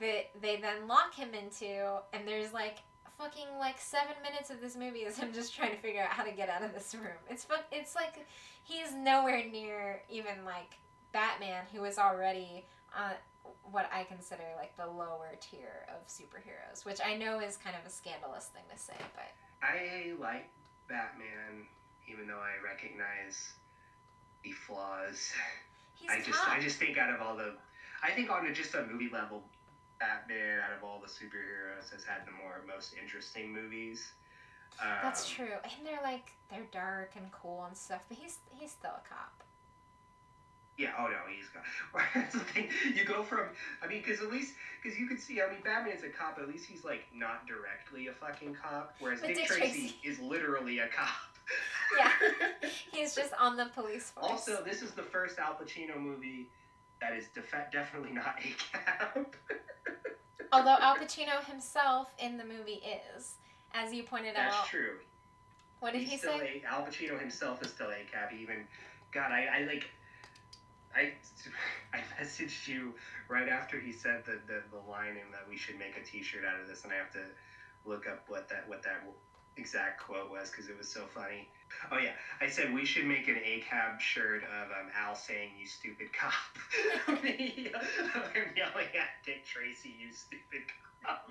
[0.00, 2.78] that they then lock him into and there's like
[3.18, 6.24] fucking like seven minutes of this movie is him just trying to figure out how
[6.24, 7.18] to get out of this room.
[7.28, 8.26] It's fu- it's like
[8.62, 10.78] he's nowhere near even like
[11.12, 12.64] Batman, who is already
[12.96, 13.12] uh,
[13.70, 17.86] what I consider like the lower tier of superheroes, which I know is kind of
[17.86, 20.48] a scandalous thing to say, but I like
[20.88, 21.66] Batman,
[22.08, 23.52] even though I recognize
[24.44, 25.32] the flaws.
[25.94, 26.48] He's I just tough.
[26.50, 27.54] I just think out of all the,
[28.02, 29.42] I think on a, just a movie level,
[29.98, 34.12] Batman out of all the superheroes has had the more most interesting movies.
[34.82, 38.72] Um, That's true, and they're like they're dark and cool and stuff, but he's he's
[38.72, 39.42] still a cop.
[40.76, 40.90] Yeah.
[40.98, 41.62] Oh no, he's got.
[42.14, 42.68] That's the thing.
[42.94, 43.48] You go from.
[43.82, 45.40] I mean, because at least because you can see.
[45.40, 46.38] I mean, Batman's a cop.
[46.40, 48.94] At least he's like not directly a fucking cop.
[49.00, 51.08] Whereas Dick, Dick, Tracy, Tracy is literally a cop.
[51.98, 54.30] yeah, he's just on the police force.
[54.30, 56.48] Also, this is the first Al Pacino movie
[57.00, 59.34] that is def- definitely not a cap.
[60.52, 62.82] Although Al Pacino himself in the movie
[63.16, 63.34] is,
[63.74, 64.60] as you pointed That's out.
[64.60, 64.98] That's true.
[65.80, 66.62] What did He's he say?
[66.64, 68.32] A, Al Pacino himself is still a cap.
[68.32, 68.66] Even,
[69.12, 69.90] God, I, I like.
[70.94, 71.12] I,
[71.92, 72.94] I messaged you
[73.28, 76.44] right after he said the, the, the line and that we should make a T-shirt
[76.44, 77.24] out of this, and I have to
[77.84, 79.04] look up what that what that
[79.56, 81.48] exact quote was because it was so funny.
[81.90, 85.66] Oh yeah, I said we should make an ACAB shirt of um, Al saying "You
[85.66, 87.70] stupid cop." Me
[88.56, 90.62] yelling at Dick Tracy, "You stupid
[91.04, 91.30] cop."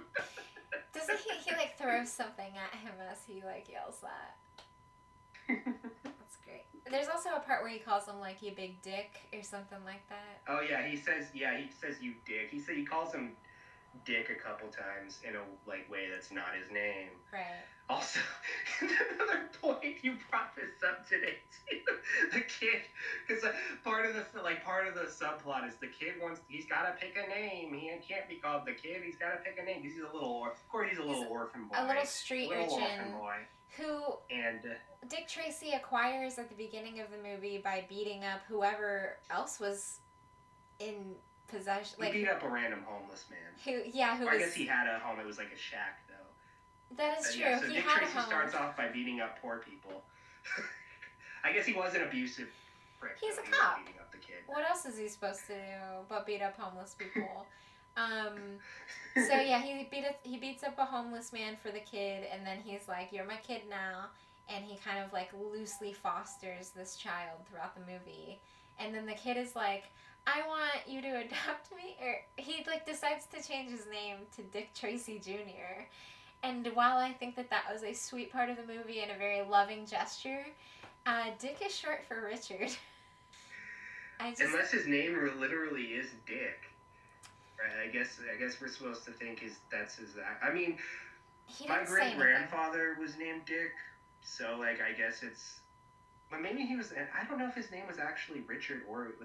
[0.93, 1.49] Doesn't he?
[1.49, 4.37] He like throws something at him as he like yells that.
[6.03, 6.65] That's great.
[6.89, 10.07] There's also a part where he calls him like "you big dick" or something like
[10.09, 10.41] that.
[10.47, 13.35] Oh yeah, he says yeah he says "you dick." He said he calls him
[14.03, 17.09] Dick a couple times in a like way that's not his name.
[17.31, 17.63] Right.
[17.89, 18.19] Also,
[18.81, 21.79] another point you brought this up today too.
[22.31, 22.81] The kid,
[23.27, 23.43] because
[23.83, 26.93] part of the like part of the subplot is the kid wants he's got to
[26.99, 27.73] pick a name.
[27.73, 29.01] He can't be called the kid.
[29.03, 29.81] He's got to pick a name.
[29.81, 31.75] He's a little or of course he's a little He's orphan boy.
[31.77, 33.35] A little street little orphan urchin boy.
[33.77, 38.41] who And uh, Dick Tracy acquires at the beginning of the movie by beating up
[38.47, 39.99] whoever else was
[40.79, 41.15] in
[41.47, 41.97] possession.
[41.99, 43.39] like he beat up a random homeless man.
[43.63, 43.89] who?
[43.91, 45.19] Yeah, who Or I guess he had a home.
[45.19, 46.04] It was like a shack.
[46.97, 47.41] That is true.
[47.43, 50.01] yeah, so he Dick Tracy a starts off by beating up poor people.
[51.43, 52.47] I guess he was an abusive
[52.99, 53.17] prick.
[53.21, 53.79] He's a He cop.
[53.79, 54.37] beating up the kid.
[54.47, 57.45] What else is he supposed to do but beat up homeless people?
[57.97, 58.37] um,
[59.15, 62.45] so yeah, he beat it, he beats up a homeless man for the kid, and
[62.45, 64.05] then he's like, "You're my kid now,"
[64.49, 68.39] and he kind of like loosely fosters this child throughout the movie,
[68.79, 69.85] and then the kid is like.
[70.27, 74.41] I want you to adopt me, or he like decides to change his name to
[74.41, 75.83] Dick Tracy Jr.
[76.45, 79.17] And while I think that that was a sweet part of the movie and a
[79.17, 80.45] very loving gesture,
[81.07, 82.69] uh, Dick is short for Richard.
[84.29, 86.71] Just Unless his name literally is Dick.
[87.59, 90.09] Right, I guess I guess we're supposed to think is that's his.
[90.41, 90.77] I mean,
[91.67, 93.71] my great grandfather was named Dick,
[94.21, 95.59] so like I guess it's.
[96.29, 96.93] But maybe he was.
[96.93, 99.15] I don't know if his name was actually Richard or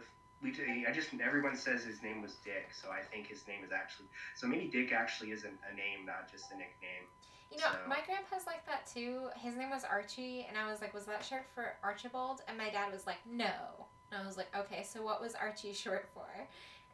[0.42, 4.06] I just everyone says his name was Dick, so I think his name is actually.
[4.34, 7.04] So maybe Dick actually isn't a name, not just a nickname.
[7.50, 9.28] You know, So- my grandpa's like that too.
[9.36, 12.40] His name was Archie, and I was like, was that short for Archibald?
[12.48, 13.86] And my dad was like, no.
[14.10, 16.26] And I was like, okay, so what was Archie short for?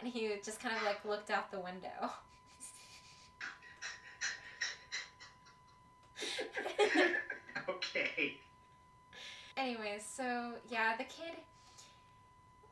[0.01, 2.11] And he just kind of like looked out the window.
[7.69, 8.39] okay.
[9.57, 11.35] Anyways, so yeah, the kid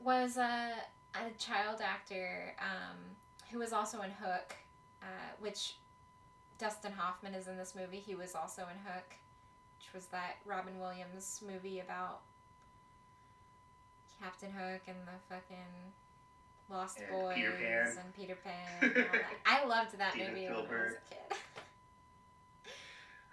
[0.05, 0.71] was a,
[1.15, 2.99] a child actor um,
[3.51, 4.55] who was also in Hook,
[5.03, 5.07] uh,
[5.41, 5.77] which
[6.59, 7.99] Dustin Hoffman is in this movie.
[7.99, 9.15] He was also in Hook,
[9.79, 12.21] which was that Robin Williams movie about
[14.23, 15.57] Captain Hook and the fucking
[16.71, 18.83] Lost And Boys Peter and Peter Pan.
[18.83, 19.07] And.
[19.47, 21.39] I loved that Steven movie when I was a kid.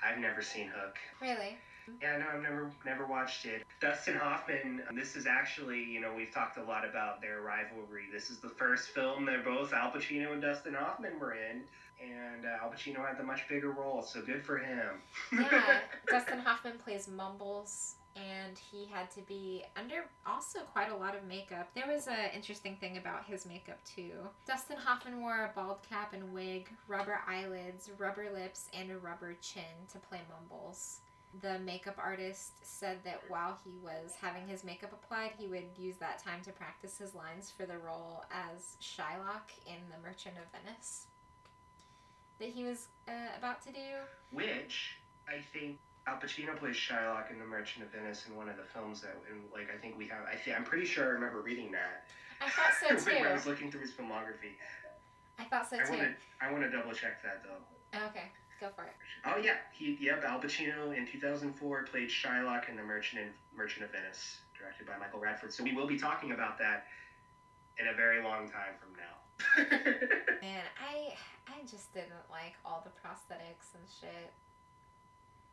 [0.03, 0.95] I've never seen Hook.
[1.21, 1.57] really?
[2.01, 3.63] Yeah, no, I've never never watched it.
[3.79, 4.83] Dustin Hoffman.
[4.93, 8.05] This is actually, you know, we've talked a lot about their rivalry.
[8.11, 11.63] This is the first film that both Al Pacino and Dustin Hoffman were in,
[12.01, 15.01] and uh, Al Pacino had the much bigger role, so good for him.
[15.31, 21.15] Yeah, Dustin Hoffman plays Mumbles, and he had to be under also quite a lot
[21.15, 21.69] of makeup.
[21.73, 24.11] There was an interesting thing about his makeup too.
[24.47, 29.35] Dustin Hoffman wore a bald cap and wig, rubber eyelids, rubber lips, and a rubber
[29.41, 30.99] chin to play Mumbles.
[31.39, 35.95] The makeup artist said that while he was having his makeup applied, he would use
[35.97, 40.43] that time to practice his lines for the role as Shylock in The Merchant of
[40.51, 41.07] Venice
[42.39, 44.01] that he was uh, about to do.
[44.31, 44.97] Which
[45.29, 48.63] I think Al Pacino plays Shylock in The Merchant of Venice in one of the
[48.63, 50.25] films that, in, like, I think we have.
[50.29, 52.07] I think I'm pretty sure I remember reading that.
[52.41, 53.15] I thought so too.
[53.17, 54.57] when I was looking through his filmography.
[55.39, 56.13] I thought so I too.
[56.41, 58.07] I want to double check that though.
[58.07, 58.93] Okay, go for it.
[59.25, 60.23] Oh yeah, he yep.
[60.23, 64.97] Al Pacino in 2004 played Shylock in The Merchant in Merchant of Venice, directed by
[64.97, 65.51] Michael Radford.
[65.51, 66.85] So we will be talking about that
[67.79, 69.17] in a very long time from now.
[70.41, 71.15] Man, I
[71.47, 74.31] I just didn't like all the prosthetics and shit.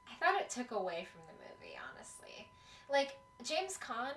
[0.07, 2.49] I thought it took away from the movie, honestly.
[2.91, 4.15] Like James Caan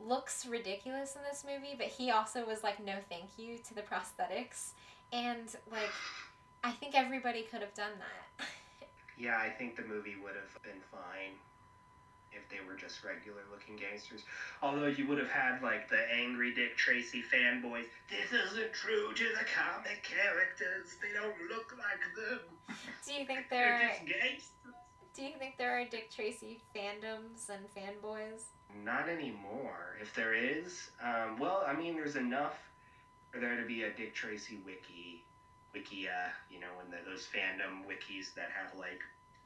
[0.00, 3.82] looks ridiculous in this movie, but he also was like, no, thank you to the
[3.82, 4.72] prosthetics,
[5.12, 5.92] and like,
[6.64, 8.46] I think everybody could have done that.
[9.18, 11.36] yeah, I think the movie would have been fine
[12.32, 14.22] if they were just regular looking gangsters.
[14.62, 17.84] Although you would have had like the angry Dick Tracy fanboys.
[18.08, 20.96] This isn't true to the comic characters.
[21.02, 22.40] They don't look like them.
[23.06, 23.80] Do you think there?
[23.86, 24.50] just gangsters.
[25.14, 28.46] Do you think there are Dick Tracy fandoms and fanboys?
[28.82, 29.96] Not anymore.
[30.00, 32.58] If there is, um, well, I mean, there's enough
[33.30, 35.13] for there to be a Dick Tracy wiki,
[35.74, 39.00] wiki, uh, you know, and the, those fandom wikis that have like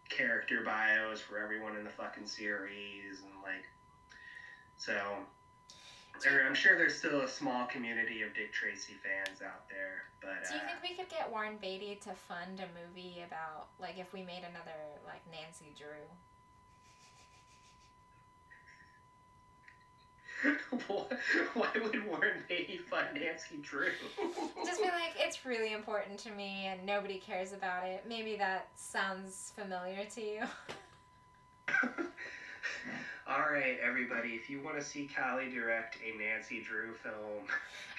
[0.09, 3.65] character bios for everyone in the fucking series and like,
[4.77, 4.95] so.
[6.23, 10.49] there- I'm sure there's still a small community of Dick Tracy fans out there, but
[10.49, 13.99] Do you uh, think we could get Warren Beatty to fund a movie about like
[13.99, 16.03] if we made another like Nancy Drew?
[21.55, 23.89] why would Warren Beatty fund Nancy Drew?
[24.65, 28.05] Just be like, it's really important to me and nobody cares about it.
[28.09, 30.41] Maybe that sounds familiar to you.
[33.29, 34.31] All right, everybody.
[34.31, 37.45] If you want to see Callie direct a Nancy Drew film,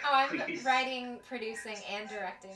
[0.03, 0.63] Oh, I'm Please.
[0.63, 2.51] writing, producing, and directing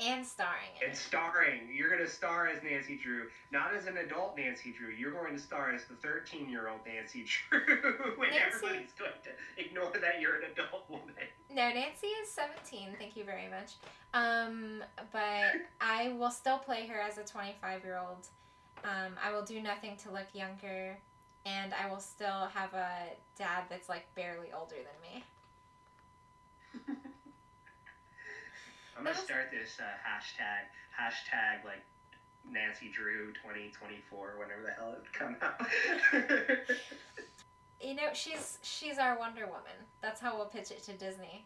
[0.00, 0.96] And starring in and it.
[0.98, 1.60] starring.
[1.72, 4.88] You're going to star as Nancy Drew, not as an adult Nancy Drew.
[4.88, 9.12] You're going to star as the 13 year old Nancy Drew, and Nancy- everybody's going
[9.24, 11.14] to ignore that you're an adult woman.
[11.50, 12.96] No, Nancy is 17.
[12.98, 13.72] Thank you very much.
[14.14, 14.82] Um,
[15.12, 18.26] but I will still play her as a 25 year old.
[18.84, 20.96] Um, I will do nothing to look younger,
[21.44, 25.22] and I will still have a dad that's like barely older than
[26.86, 26.96] me.
[28.96, 31.82] I'm gonna start this uh, hashtag hashtag like
[32.48, 35.60] Nancy Drew 2024 whenever the hell it would come out.
[37.82, 39.74] You know, she's she's our Wonder Woman.
[40.00, 41.44] That's how we'll pitch it to Disney.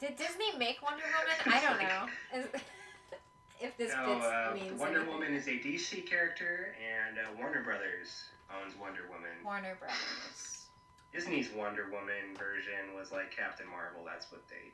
[0.00, 1.54] Did Disney make Wonder Woman?
[1.54, 2.40] I don't know.
[2.40, 2.46] Is,
[3.60, 5.12] if this no, uh, means Wonder anything.
[5.14, 9.36] Woman is a DC character, and uh, Warner Brothers owns Wonder Woman.
[9.44, 10.64] Warner Brothers.
[11.12, 14.00] Disney's Wonder Woman version was like Captain Marvel.
[14.02, 14.72] That's what they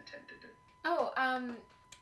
[0.00, 0.48] attempted to.
[0.84, 1.56] Oh, um,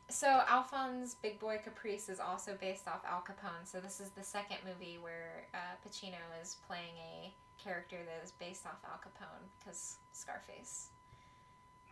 [0.08, 3.64] so Alphonse Big Boy Caprice is also based off Al Capone.
[3.64, 7.32] So this is the second movie where uh, Pacino is playing a
[7.62, 10.90] character that is based off Al Capone because Scarface.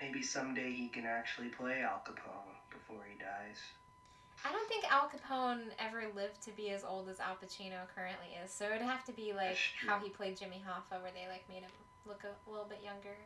[0.00, 3.58] Maybe someday he can actually play Al Capone before he dies.
[4.44, 8.36] I don't think Al Capone ever lived to be as old as Al Pacino currently
[8.44, 8.50] is.
[8.50, 11.62] So it'd have to be like how he played Jimmy Hoffa, where they like made
[11.62, 11.70] him
[12.06, 13.16] look a little bit younger.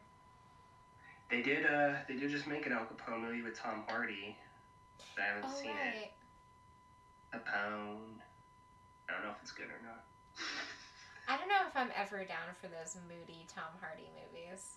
[1.31, 1.66] They did.
[1.66, 4.37] Uh, they did just make an Al Capone movie with Tom Hardy.
[5.14, 5.95] but I haven't Oh seen it.
[5.95, 6.12] right.
[7.33, 8.20] Capone.
[9.09, 10.05] I don't know if it's good or not.
[11.29, 14.76] I don't know if I'm ever down for those moody Tom Hardy movies.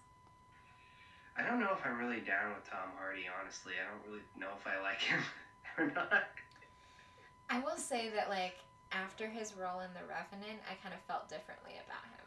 [1.38, 3.24] I don't know if I'm really down with Tom Hardy.
[3.32, 5.22] Honestly, I don't really know if I like him
[5.78, 6.28] or not.
[7.50, 8.60] I will say that like
[8.92, 12.21] after his role in The Revenant, I kind of felt differently about him.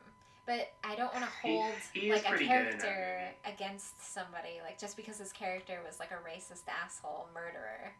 [0.46, 4.12] But I don't want to hold he like a pretty good in that character against
[4.12, 7.92] somebody like just because his character was like a racist asshole murderer.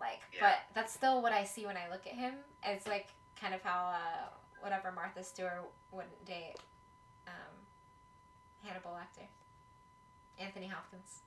[0.00, 0.40] Like, Yeah.
[0.40, 2.34] but that's still what I see when I look at him.
[2.64, 3.08] It's like
[3.40, 4.28] kind of how uh,
[4.60, 6.56] whatever Martha Stewart wouldn't date
[7.28, 7.54] um,
[8.64, 9.26] Hannibal Lecter,
[10.38, 11.20] Anthony Hopkins.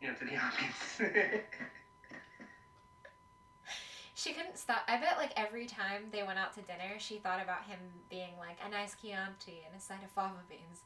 [0.00, 1.00] Anthony Hopkins.
[4.18, 4.82] She couldn't stop.
[4.88, 7.78] I bet like every time they went out to dinner, she thought about him
[8.10, 10.82] being like a nice Chianti and a side of fava beans.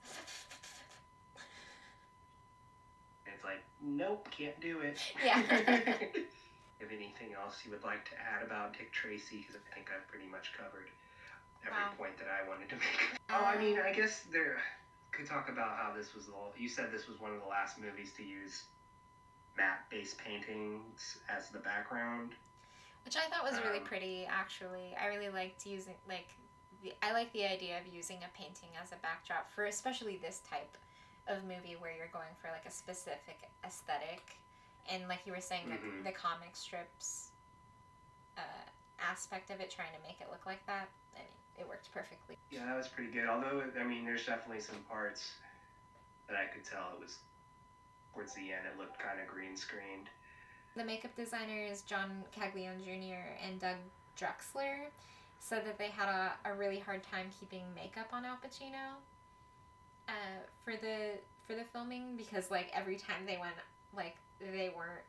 [3.25, 4.99] it's like, nope, can't do it.
[5.25, 5.41] Yeah.
[5.41, 9.39] Have anything else you would like to add about Dick Tracy?
[9.39, 10.91] Because I think I've pretty much covered
[11.65, 11.97] every Wow.
[11.97, 13.17] point that I wanted to make.
[13.31, 14.59] oh, I mean, Um, I guess there
[15.11, 16.33] could talk about how this was the.
[16.59, 18.65] You said this was one of the last movies to use
[19.57, 22.33] matte-based paintings as the background.
[23.05, 24.95] Which I thought was really Um, pretty, actually.
[24.97, 26.29] I really liked using like,
[26.83, 30.41] the, I like the idea of using a painting as a backdrop for especially this
[30.41, 30.77] type
[31.29, 34.39] of movie where you're going for like a specific aesthetic,
[34.89, 35.99] and like you were saying, Mhm.
[35.99, 37.31] the, the comic strips
[38.37, 38.41] uh,
[38.99, 40.89] aspect of it, trying to make it look like that.
[41.15, 41.29] I mean,
[41.59, 42.39] it worked perfectly.
[42.51, 43.27] Yeah, that was pretty good.
[43.29, 45.33] Although, I mean, there's definitely some parts
[46.29, 47.19] that I could tell it was
[48.15, 48.67] towards the end.
[48.67, 50.09] It looked kind of green screened.
[50.77, 53.37] The makeup designers John Caglione Jr.
[53.47, 53.77] and Doug
[54.19, 54.87] Drexler
[55.39, 58.97] said that they had a, a really hard time keeping makeup on Al Pacino
[60.09, 60.13] uh,
[60.65, 63.55] for the for the filming because like every time they went
[63.95, 65.03] like they weren't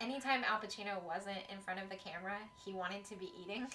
[0.00, 3.66] anytime Al Pacino wasn't in front of the camera he wanted to be eating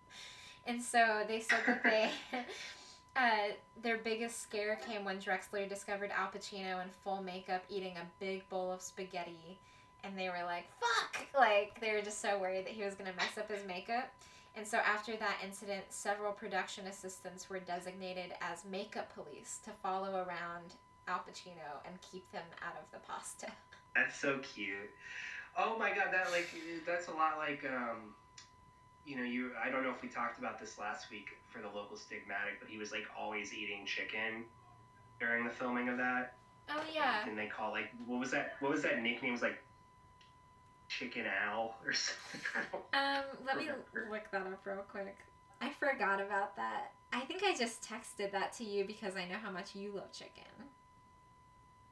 [0.66, 2.10] and so they said that they
[3.16, 3.52] uh,
[3.82, 8.48] their biggest scare came when Drexler discovered Al Pacino in full makeup eating a big
[8.48, 9.58] bowl of spaghetti
[10.04, 11.26] and they were like, fuck!
[11.34, 14.12] Like, they were just so worried that he was gonna mess up his makeup.
[14.54, 20.14] And so after that incident, several production assistants were designated as makeup police to follow
[20.14, 20.74] around
[21.08, 23.46] Al Pacino and keep them out of the pasta.
[23.94, 24.90] That's so cute.
[25.56, 26.48] Oh my god, that like
[26.86, 28.14] that's a lot like um,
[29.04, 29.52] you know, you.
[29.62, 32.68] I don't know if we talked about this last week for the local stigmatic, but
[32.68, 34.44] he was like always eating chicken
[35.18, 36.36] during the filming of that.
[36.70, 37.26] Oh yeah.
[37.26, 38.56] And they call like what was that?
[38.60, 39.30] What was that nickname?
[39.30, 39.62] It was like
[40.98, 42.80] Chicken Owl or something.
[42.92, 44.08] Um, let me Remember.
[44.10, 45.16] look that up real quick.
[45.60, 46.92] I forgot about that.
[47.12, 50.12] I think I just texted that to you because I know how much you love
[50.12, 50.42] chicken.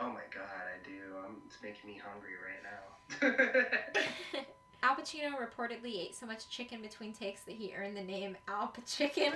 [0.00, 1.16] Oh my god, I do.
[1.24, 4.38] Um, it's making me hungry right now.
[4.82, 8.68] Al Pacino reportedly ate so much chicken between takes that he earned the name Al
[8.68, 9.34] Pachicken.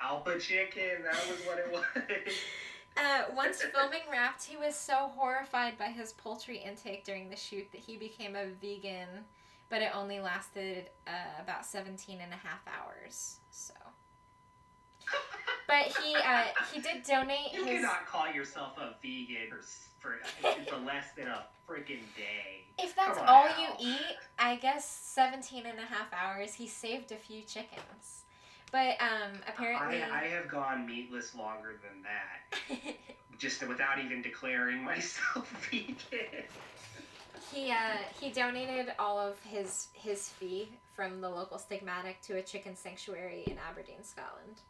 [0.00, 2.34] Alpha chicken, that was what it was.
[2.96, 7.66] Uh, once filming wrapped, he was so horrified by his poultry intake during the shoot
[7.72, 9.08] that he became a vegan,
[9.68, 13.38] but it only lasted uh, about 17 and a half hours.
[13.50, 13.74] So.
[15.66, 17.80] But he uh, he did donate You his.
[17.80, 19.58] cannot call yourself a vegan
[19.98, 20.16] for,
[20.68, 22.64] for less than a freaking day.
[22.78, 27.16] If that's all you eat, I guess 17 and a half hours, he saved a
[27.16, 28.23] few chickens.
[28.74, 30.02] But um, apparently.
[30.02, 32.96] I, I have gone meatless longer than that,
[33.38, 35.94] just without even declaring myself vegan.
[37.52, 42.42] he uh, he donated all of his his fee from the local stigmatic to a
[42.42, 44.62] chicken sanctuary in Aberdeen, Scotland.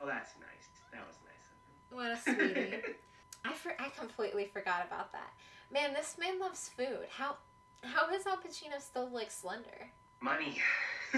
[0.00, 0.68] Oh, that's nice.
[0.92, 2.34] That was nice of him.
[2.34, 2.82] What a sweetie.
[3.44, 5.32] I for, I completely forgot about that.
[5.70, 7.06] Man, this man loves food.
[7.16, 7.36] How
[7.84, 9.92] how is Al Pacino still like slender?
[10.22, 10.60] Money.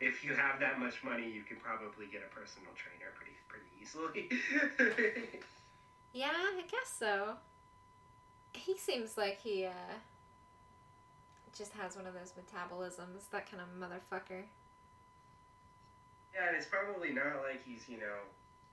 [0.00, 3.68] if you have that much money, you can probably get a personal trainer pretty pretty
[3.80, 4.30] easily.
[6.14, 7.36] Yeah, I guess so.
[8.52, 9.94] He seems like he uh
[11.56, 14.44] just has one of those metabolisms, that kind of motherfucker.
[16.34, 18.18] yeah, and it's probably not like he's you know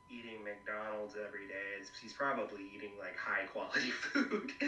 [0.10, 1.84] eating McDonald's every day.
[2.02, 4.52] He's probably eating like high quality food.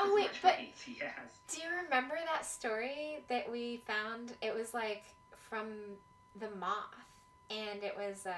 [0.00, 1.30] Oh, wait, but- money he has.
[1.52, 4.32] Do you remember that story that we found?
[4.40, 5.02] It was like
[5.48, 5.68] from
[6.38, 6.94] the moth,
[7.50, 8.32] and it was uh,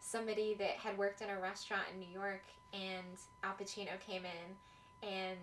[0.00, 3.06] somebody that had worked in a restaurant in New York, and
[3.44, 5.38] Al Pacino came in, and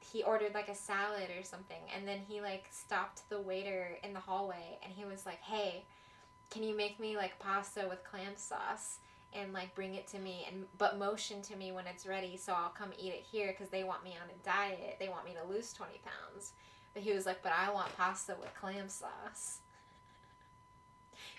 [0.00, 4.14] he ordered like a salad or something, and then he like stopped the waiter in
[4.14, 5.84] the hallway, and he was like, "Hey,
[6.50, 8.98] can you make me like pasta with clam sauce?"
[9.32, 12.52] and like bring it to me and but motion to me when it's ready so
[12.52, 14.96] I'll come eat it here because they want me on a diet.
[14.98, 16.52] They want me to lose 20 pounds.
[16.94, 19.60] But he was like, but I want pasta with clam sauce.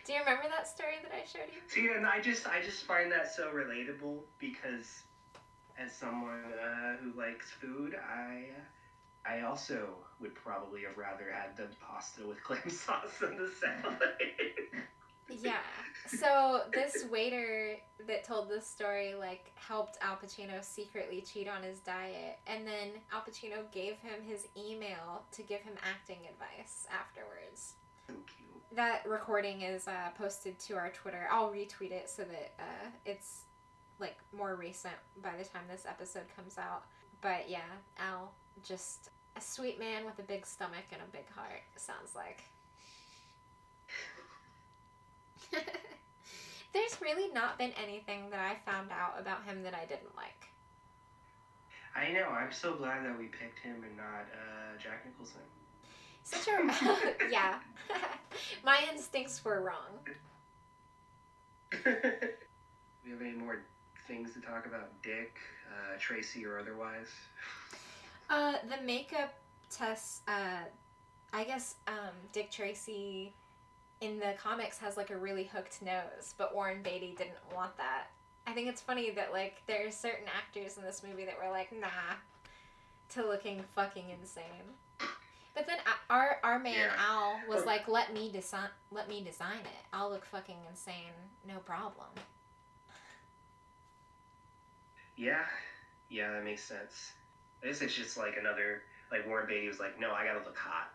[0.06, 1.60] Do you remember that story that I showed you?
[1.68, 5.04] See, and I just I just find that so relatable because
[5.78, 8.46] as someone uh, who likes food, I
[9.26, 9.90] I also
[10.20, 13.98] would probably have rather had the pasta with clam sauce than the salad.
[15.40, 15.58] Yeah.
[16.08, 17.78] So this waiter
[18.08, 22.90] that told this story like helped Al Pacino secretly cheat on his diet, and then
[23.14, 27.76] Al Pacino gave him his email to give him acting advice afterwards.
[28.08, 28.76] So cute.
[28.76, 31.28] That recording is uh, posted to our Twitter.
[31.32, 33.42] I'll retweet it so that uh, it's
[34.00, 36.84] like more recent by the time this episode comes out.
[37.22, 37.60] But yeah,
[37.98, 41.62] Al, just a sweet man with a big stomach and a big heart.
[41.78, 42.44] Sounds like.
[46.74, 50.48] There's really not been anything that I found out about him that I didn't like.
[51.96, 52.30] I know.
[52.30, 55.42] I'm so glad that we picked him and not uh, Jack Nicholson.
[56.24, 57.60] Such a yeah.
[58.64, 60.00] My instincts were wrong.
[63.04, 63.64] we have any more
[64.08, 65.36] things to talk about, Dick,
[65.70, 67.10] uh, Tracy, or otherwise?
[68.30, 69.34] Uh, the makeup
[69.70, 70.22] test.
[70.28, 70.64] Uh,
[71.34, 73.34] I guess um, Dick Tracy
[74.02, 78.08] in the comics has like a really hooked nose, but Warren Beatty didn't want that.
[78.48, 81.52] I think it's funny that like there are certain actors in this movie that were
[81.52, 81.88] like nah
[83.10, 84.44] to looking fucking insane.
[85.54, 85.78] But then
[86.10, 86.94] our our man Yeah.
[86.98, 87.66] Al was oh.
[87.66, 89.86] like, "Let me design, let me design it.
[89.94, 91.14] I'll look fucking insane,
[91.48, 92.08] no problem."
[95.18, 95.46] Yeah,
[96.10, 97.12] yeah, that makes sense.
[97.62, 98.82] I guess it's just like another
[99.12, 100.94] like Warren Beatty was like, no, I gotta look hot.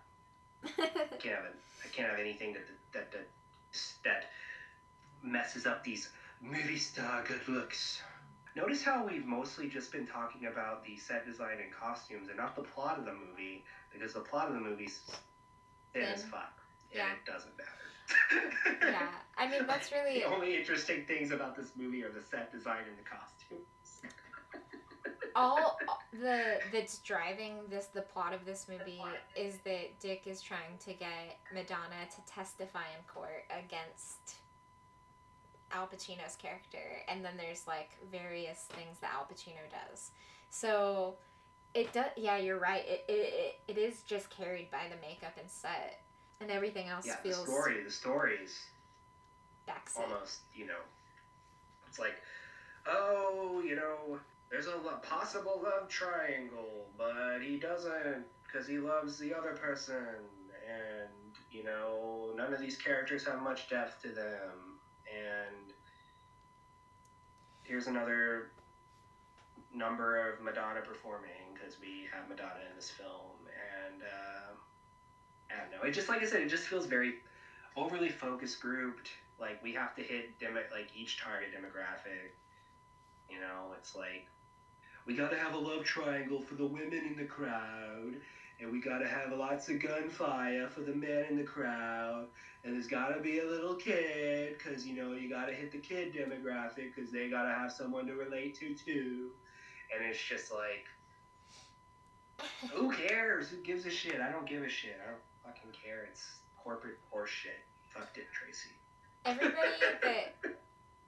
[0.65, 0.69] I
[1.19, 1.55] can't have it.
[1.85, 2.63] I can't have anything that
[2.97, 3.29] that that
[4.05, 4.25] that
[5.23, 6.09] messes up these
[6.41, 8.01] movie star good looks.
[8.55, 12.55] Notice how we've mostly just been talking about the set design and costumes and not
[12.57, 15.01] the plot of the movie because the plot of the movie's
[15.93, 17.13] thin as fuck and Yeah.
[17.13, 18.51] it doesn't matter.
[18.83, 22.51] yeah, I mean that's really the only interesting things about this movie are the set
[22.51, 23.36] design and the costumes.
[25.37, 25.79] All
[26.13, 29.03] the that's driving this the plot of this movie
[29.37, 34.37] is that Dick is trying to get Madonna to testify in court against
[35.73, 39.61] Al Pacino's character and then there's like various things that Al Pacino
[39.91, 40.11] does.
[40.49, 41.17] So
[41.75, 42.85] it does yeah, you're right.
[42.87, 43.13] It it,
[43.67, 46.01] it, it is just carried by the makeup and set
[46.41, 48.65] and everything else yeah, the feels story, the stories
[49.69, 50.01] backseat.
[50.01, 50.81] almost, you know,
[51.89, 52.15] it's like,
[52.87, 54.19] oh, you know,
[54.51, 60.23] there's a possible love triangle, but he doesn't because he loves the other person,
[60.67, 64.79] and you know, none of these characters have much depth to them,
[65.13, 65.73] and
[67.65, 68.51] here's another
[69.75, 73.37] number of Madonna performing because we have Madonna in this film,
[73.91, 74.53] and uh,
[75.55, 77.15] I don't know, it just like I said, it just feels very
[77.77, 79.11] overly focus grouped.
[79.39, 82.31] Like we have to hit demo- like each target demographic.
[83.29, 84.25] You know, it's like
[85.07, 88.17] we got to have a love triangle for the women in the crowd,
[88.61, 92.27] and we gotta have lots of gunfire for the men in the crowd,
[92.65, 96.15] and there's gotta be a little kid, cause you know you gotta hit the kid
[96.15, 99.31] demographic, cause they gotta have someone to relate to too,
[99.95, 100.87] and it's just like,
[102.73, 103.49] who cares?
[103.49, 104.21] Who gives a shit?
[104.21, 104.99] I don't give a shit.
[105.03, 106.07] I don't fucking care.
[106.11, 107.63] It's corporate horseshit.
[107.91, 108.71] Fuck Dick Tracy.
[109.25, 109.71] Everybody
[110.03, 110.37] that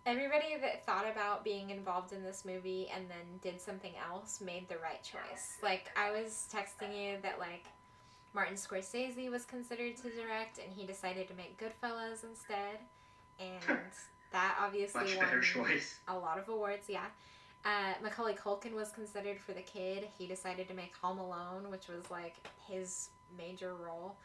[0.09, 4.67] everybody that thought about being involved in this movie and then did something else made
[4.69, 5.59] the right choice.
[5.63, 7.67] Like I was texting you that like
[8.35, 12.79] Martin Scorsese was considered to direct and he decided to make Goodfellas instead.
[13.39, 13.61] And
[14.33, 15.99] that obviously Much won choice.
[16.09, 17.07] a lot of awards, yeah.
[17.65, 20.09] Uh, Macaulay Culkin was considered for the kid.
[20.17, 22.37] He decided to make Home Alone, which was like
[22.67, 24.17] his major role.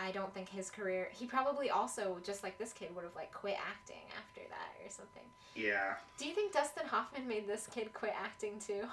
[0.00, 1.08] I don't think his career.
[1.12, 4.88] He probably also, just like this kid, would have like quit acting after that or
[4.90, 5.24] something.
[5.56, 5.94] Yeah.
[6.18, 8.82] Do you think Dustin Hoffman made this kid quit acting too?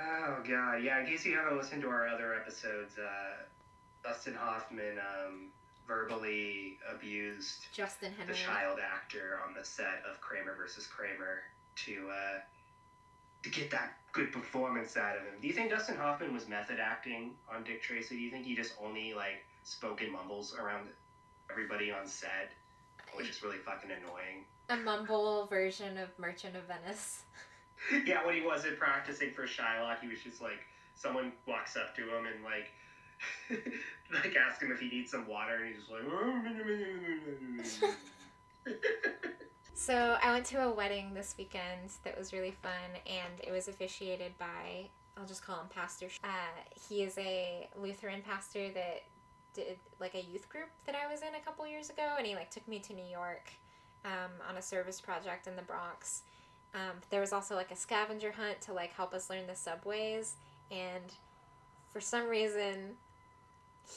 [0.00, 1.00] Oh god, yeah.
[1.00, 3.42] In case you haven't listened to our other episodes, uh,
[4.04, 5.48] Dustin Hoffman um,
[5.88, 8.34] verbally abused Justin the Henry.
[8.36, 11.42] child actor on the set of Kramer versus Kramer
[11.84, 12.38] to uh,
[13.42, 15.34] to get that good performance out of him.
[15.40, 18.16] Do you think Dustin Hoffman was method acting on Dick Tracy?
[18.16, 20.88] Do you think he just only like spoke in mumbles around
[21.50, 22.50] everybody on set,
[23.14, 24.44] which is really fucking annoying?
[24.70, 27.22] A mumble version of Merchant of Venice.
[28.06, 30.60] yeah, when he wasn't practicing for Shylock, he was just like
[30.94, 32.70] someone walks up to him and like
[34.12, 35.90] like ask him if he needs some water, and he's just
[37.82, 37.94] like.
[38.66, 38.74] Oh,
[39.78, 43.68] So I went to a wedding this weekend that was really fun, and it was
[43.68, 46.08] officiated by I'll just call him Pastor.
[46.24, 46.28] Uh,
[46.88, 49.04] he is a Lutheran pastor that
[49.54, 52.34] did like a youth group that I was in a couple years ago, and he
[52.34, 53.52] like took me to New York
[54.04, 56.22] um, on a service project in the Bronx.
[56.74, 60.34] Um, there was also like a scavenger hunt to like help us learn the subways,
[60.72, 61.14] and
[61.92, 62.96] for some reason,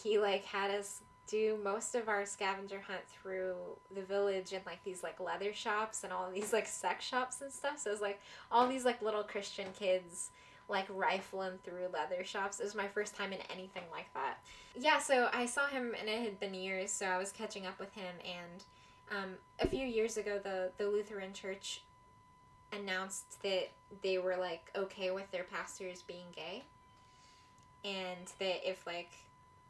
[0.03, 3.55] he like had us do most of our scavenger hunt through
[3.93, 7.51] the village and like these like leather shops and all these like sex shops and
[7.51, 7.80] stuff.
[7.80, 10.32] So it was like all these like little Christian kids
[10.67, 12.59] like rifling through leather shops.
[12.59, 14.38] It was my first time in anything like that.
[14.76, 17.80] Yeah, so I saw him and it had been years, so I was catching up
[17.80, 18.63] with him and
[19.11, 21.82] um, a few years ago the the Lutheran church
[22.72, 23.69] announced that
[24.01, 26.63] they were like okay with their pastors being gay
[27.84, 29.11] and that if like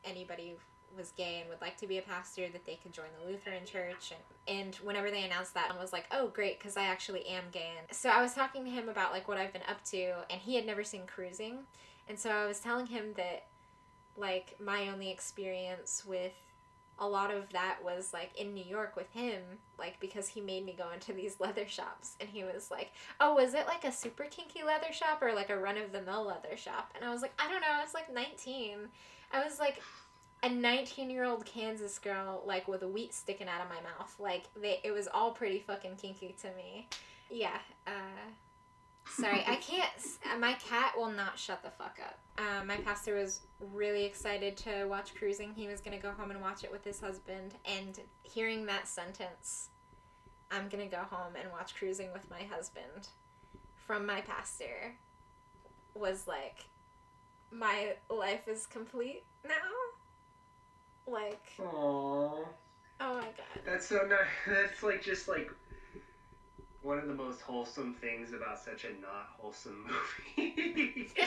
[0.06, 0.56] anybody
[0.98, 3.66] was gay and would like to be a pastor that they could join the Lutheran
[3.66, 4.14] church.
[4.48, 7.46] And, and whenever they announced that I was like oh great because I actually am
[7.52, 7.74] gay.
[7.78, 10.42] And so I was talking to him about like what I've been up to and
[10.42, 11.60] he had never seen cruising.
[12.08, 13.48] And so I was telling him that
[14.18, 16.34] like my only experience with
[17.00, 19.42] a lot of that was like in New York with him
[19.80, 22.16] like because he made me go into these leather shops.
[22.20, 25.50] And he was like oh was it like a super kinky leather shop or like
[25.50, 26.92] a run of the mill leather shop?
[26.96, 28.90] And I was like I don't know I was like 19
[29.34, 29.82] I was like
[30.44, 34.16] a 19 year old Kansas girl, like with a wheat sticking out of my mouth.
[34.20, 36.88] Like, they, it was all pretty fucking kinky to me.
[37.30, 37.92] Yeah, uh,
[39.08, 39.92] sorry, I can't,
[40.34, 42.20] uh, my cat will not shut the fuck up.
[42.38, 45.54] Uh, my pastor was really excited to watch Cruising.
[45.54, 49.70] He was gonna go home and watch it with his husband, and hearing that sentence,
[50.50, 53.10] I'm gonna go home and watch Cruising with my husband,
[53.76, 54.96] from my pastor,
[55.94, 56.66] was like,
[57.52, 59.54] my life is complete now.
[61.12, 61.66] Like, Aww.
[61.74, 62.46] oh
[63.00, 63.64] my god.
[63.66, 64.20] That's so nice.
[64.48, 65.52] That's like just like
[66.82, 69.86] one of the most wholesome things about such a not wholesome
[70.38, 71.12] movie.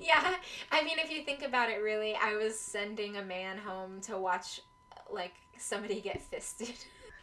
[0.00, 0.34] yeah,
[0.72, 4.18] I mean, if you think about it, really, I was sending a man home to
[4.18, 4.60] watch,
[5.10, 6.74] like, somebody get fisted.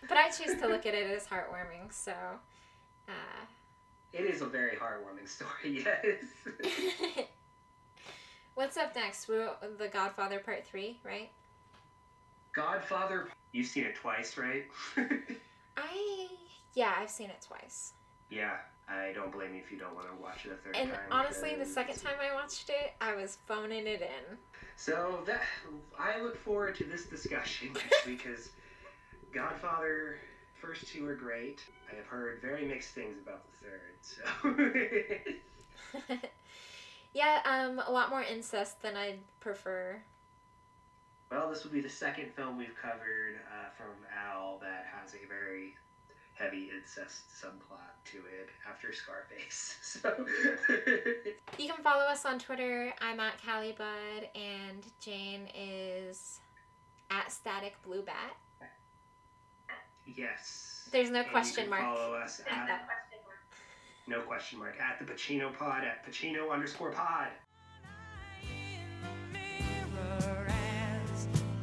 [0.08, 2.14] but I choose to look at it as heartwarming, so.
[3.08, 3.46] Uh,
[4.14, 7.28] it is a very heartwarming story, yes.
[8.56, 9.28] What's up next?
[9.28, 11.30] We're, the Godfather Part 3, right?
[12.54, 14.64] Godfather, you've seen it twice, right?
[15.78, 16.28] I.
[16.74, 17.94] Yeah, I've seen it twice.
[18.30, 20.92] yeah, I don't blame you if you don't want to watch it a third And
[20.92, 21.00] time.
[21.12, 24.38] honestly, the second time I watched it, I was phoning it in.
[24.78, 25.42] So that
[26.00, 27.70] I look forward to this discussion
[28.06, 28.52] because
[29.34, 30.20] Godfather
[30.62, 31.62] first two are great.
[31.92, 35.02] I have heard very mixed things about the third.
[36.08, 36.14] So
[37.16, 40.00] yeah, um, a lot more incest than I'd prefer.
[41.32, 45.26] well, this will be the second film we've covered uh, from Al that has a
[45.28, 45.76] very
[46.34, 49.78] heavy incest subplot to it after Scarface.
[49.82, 50.14] So
[51.58, 52.94] You can follow us on Twitter.
[53.02, 56.42] I'm at Callie Bud, and Jane is
[57.10, 58.36] at Static Blue Bat.
[60.06, 60.90] yes.
[60.92, 61.82] There's no And question mark.
[61.82, 62.88] Follow us at
[64.08, 67.28] no question mark, at the Pacino pod, at Pacino underscore pod.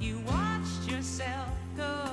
[0.01, 2.12] you watched yourself go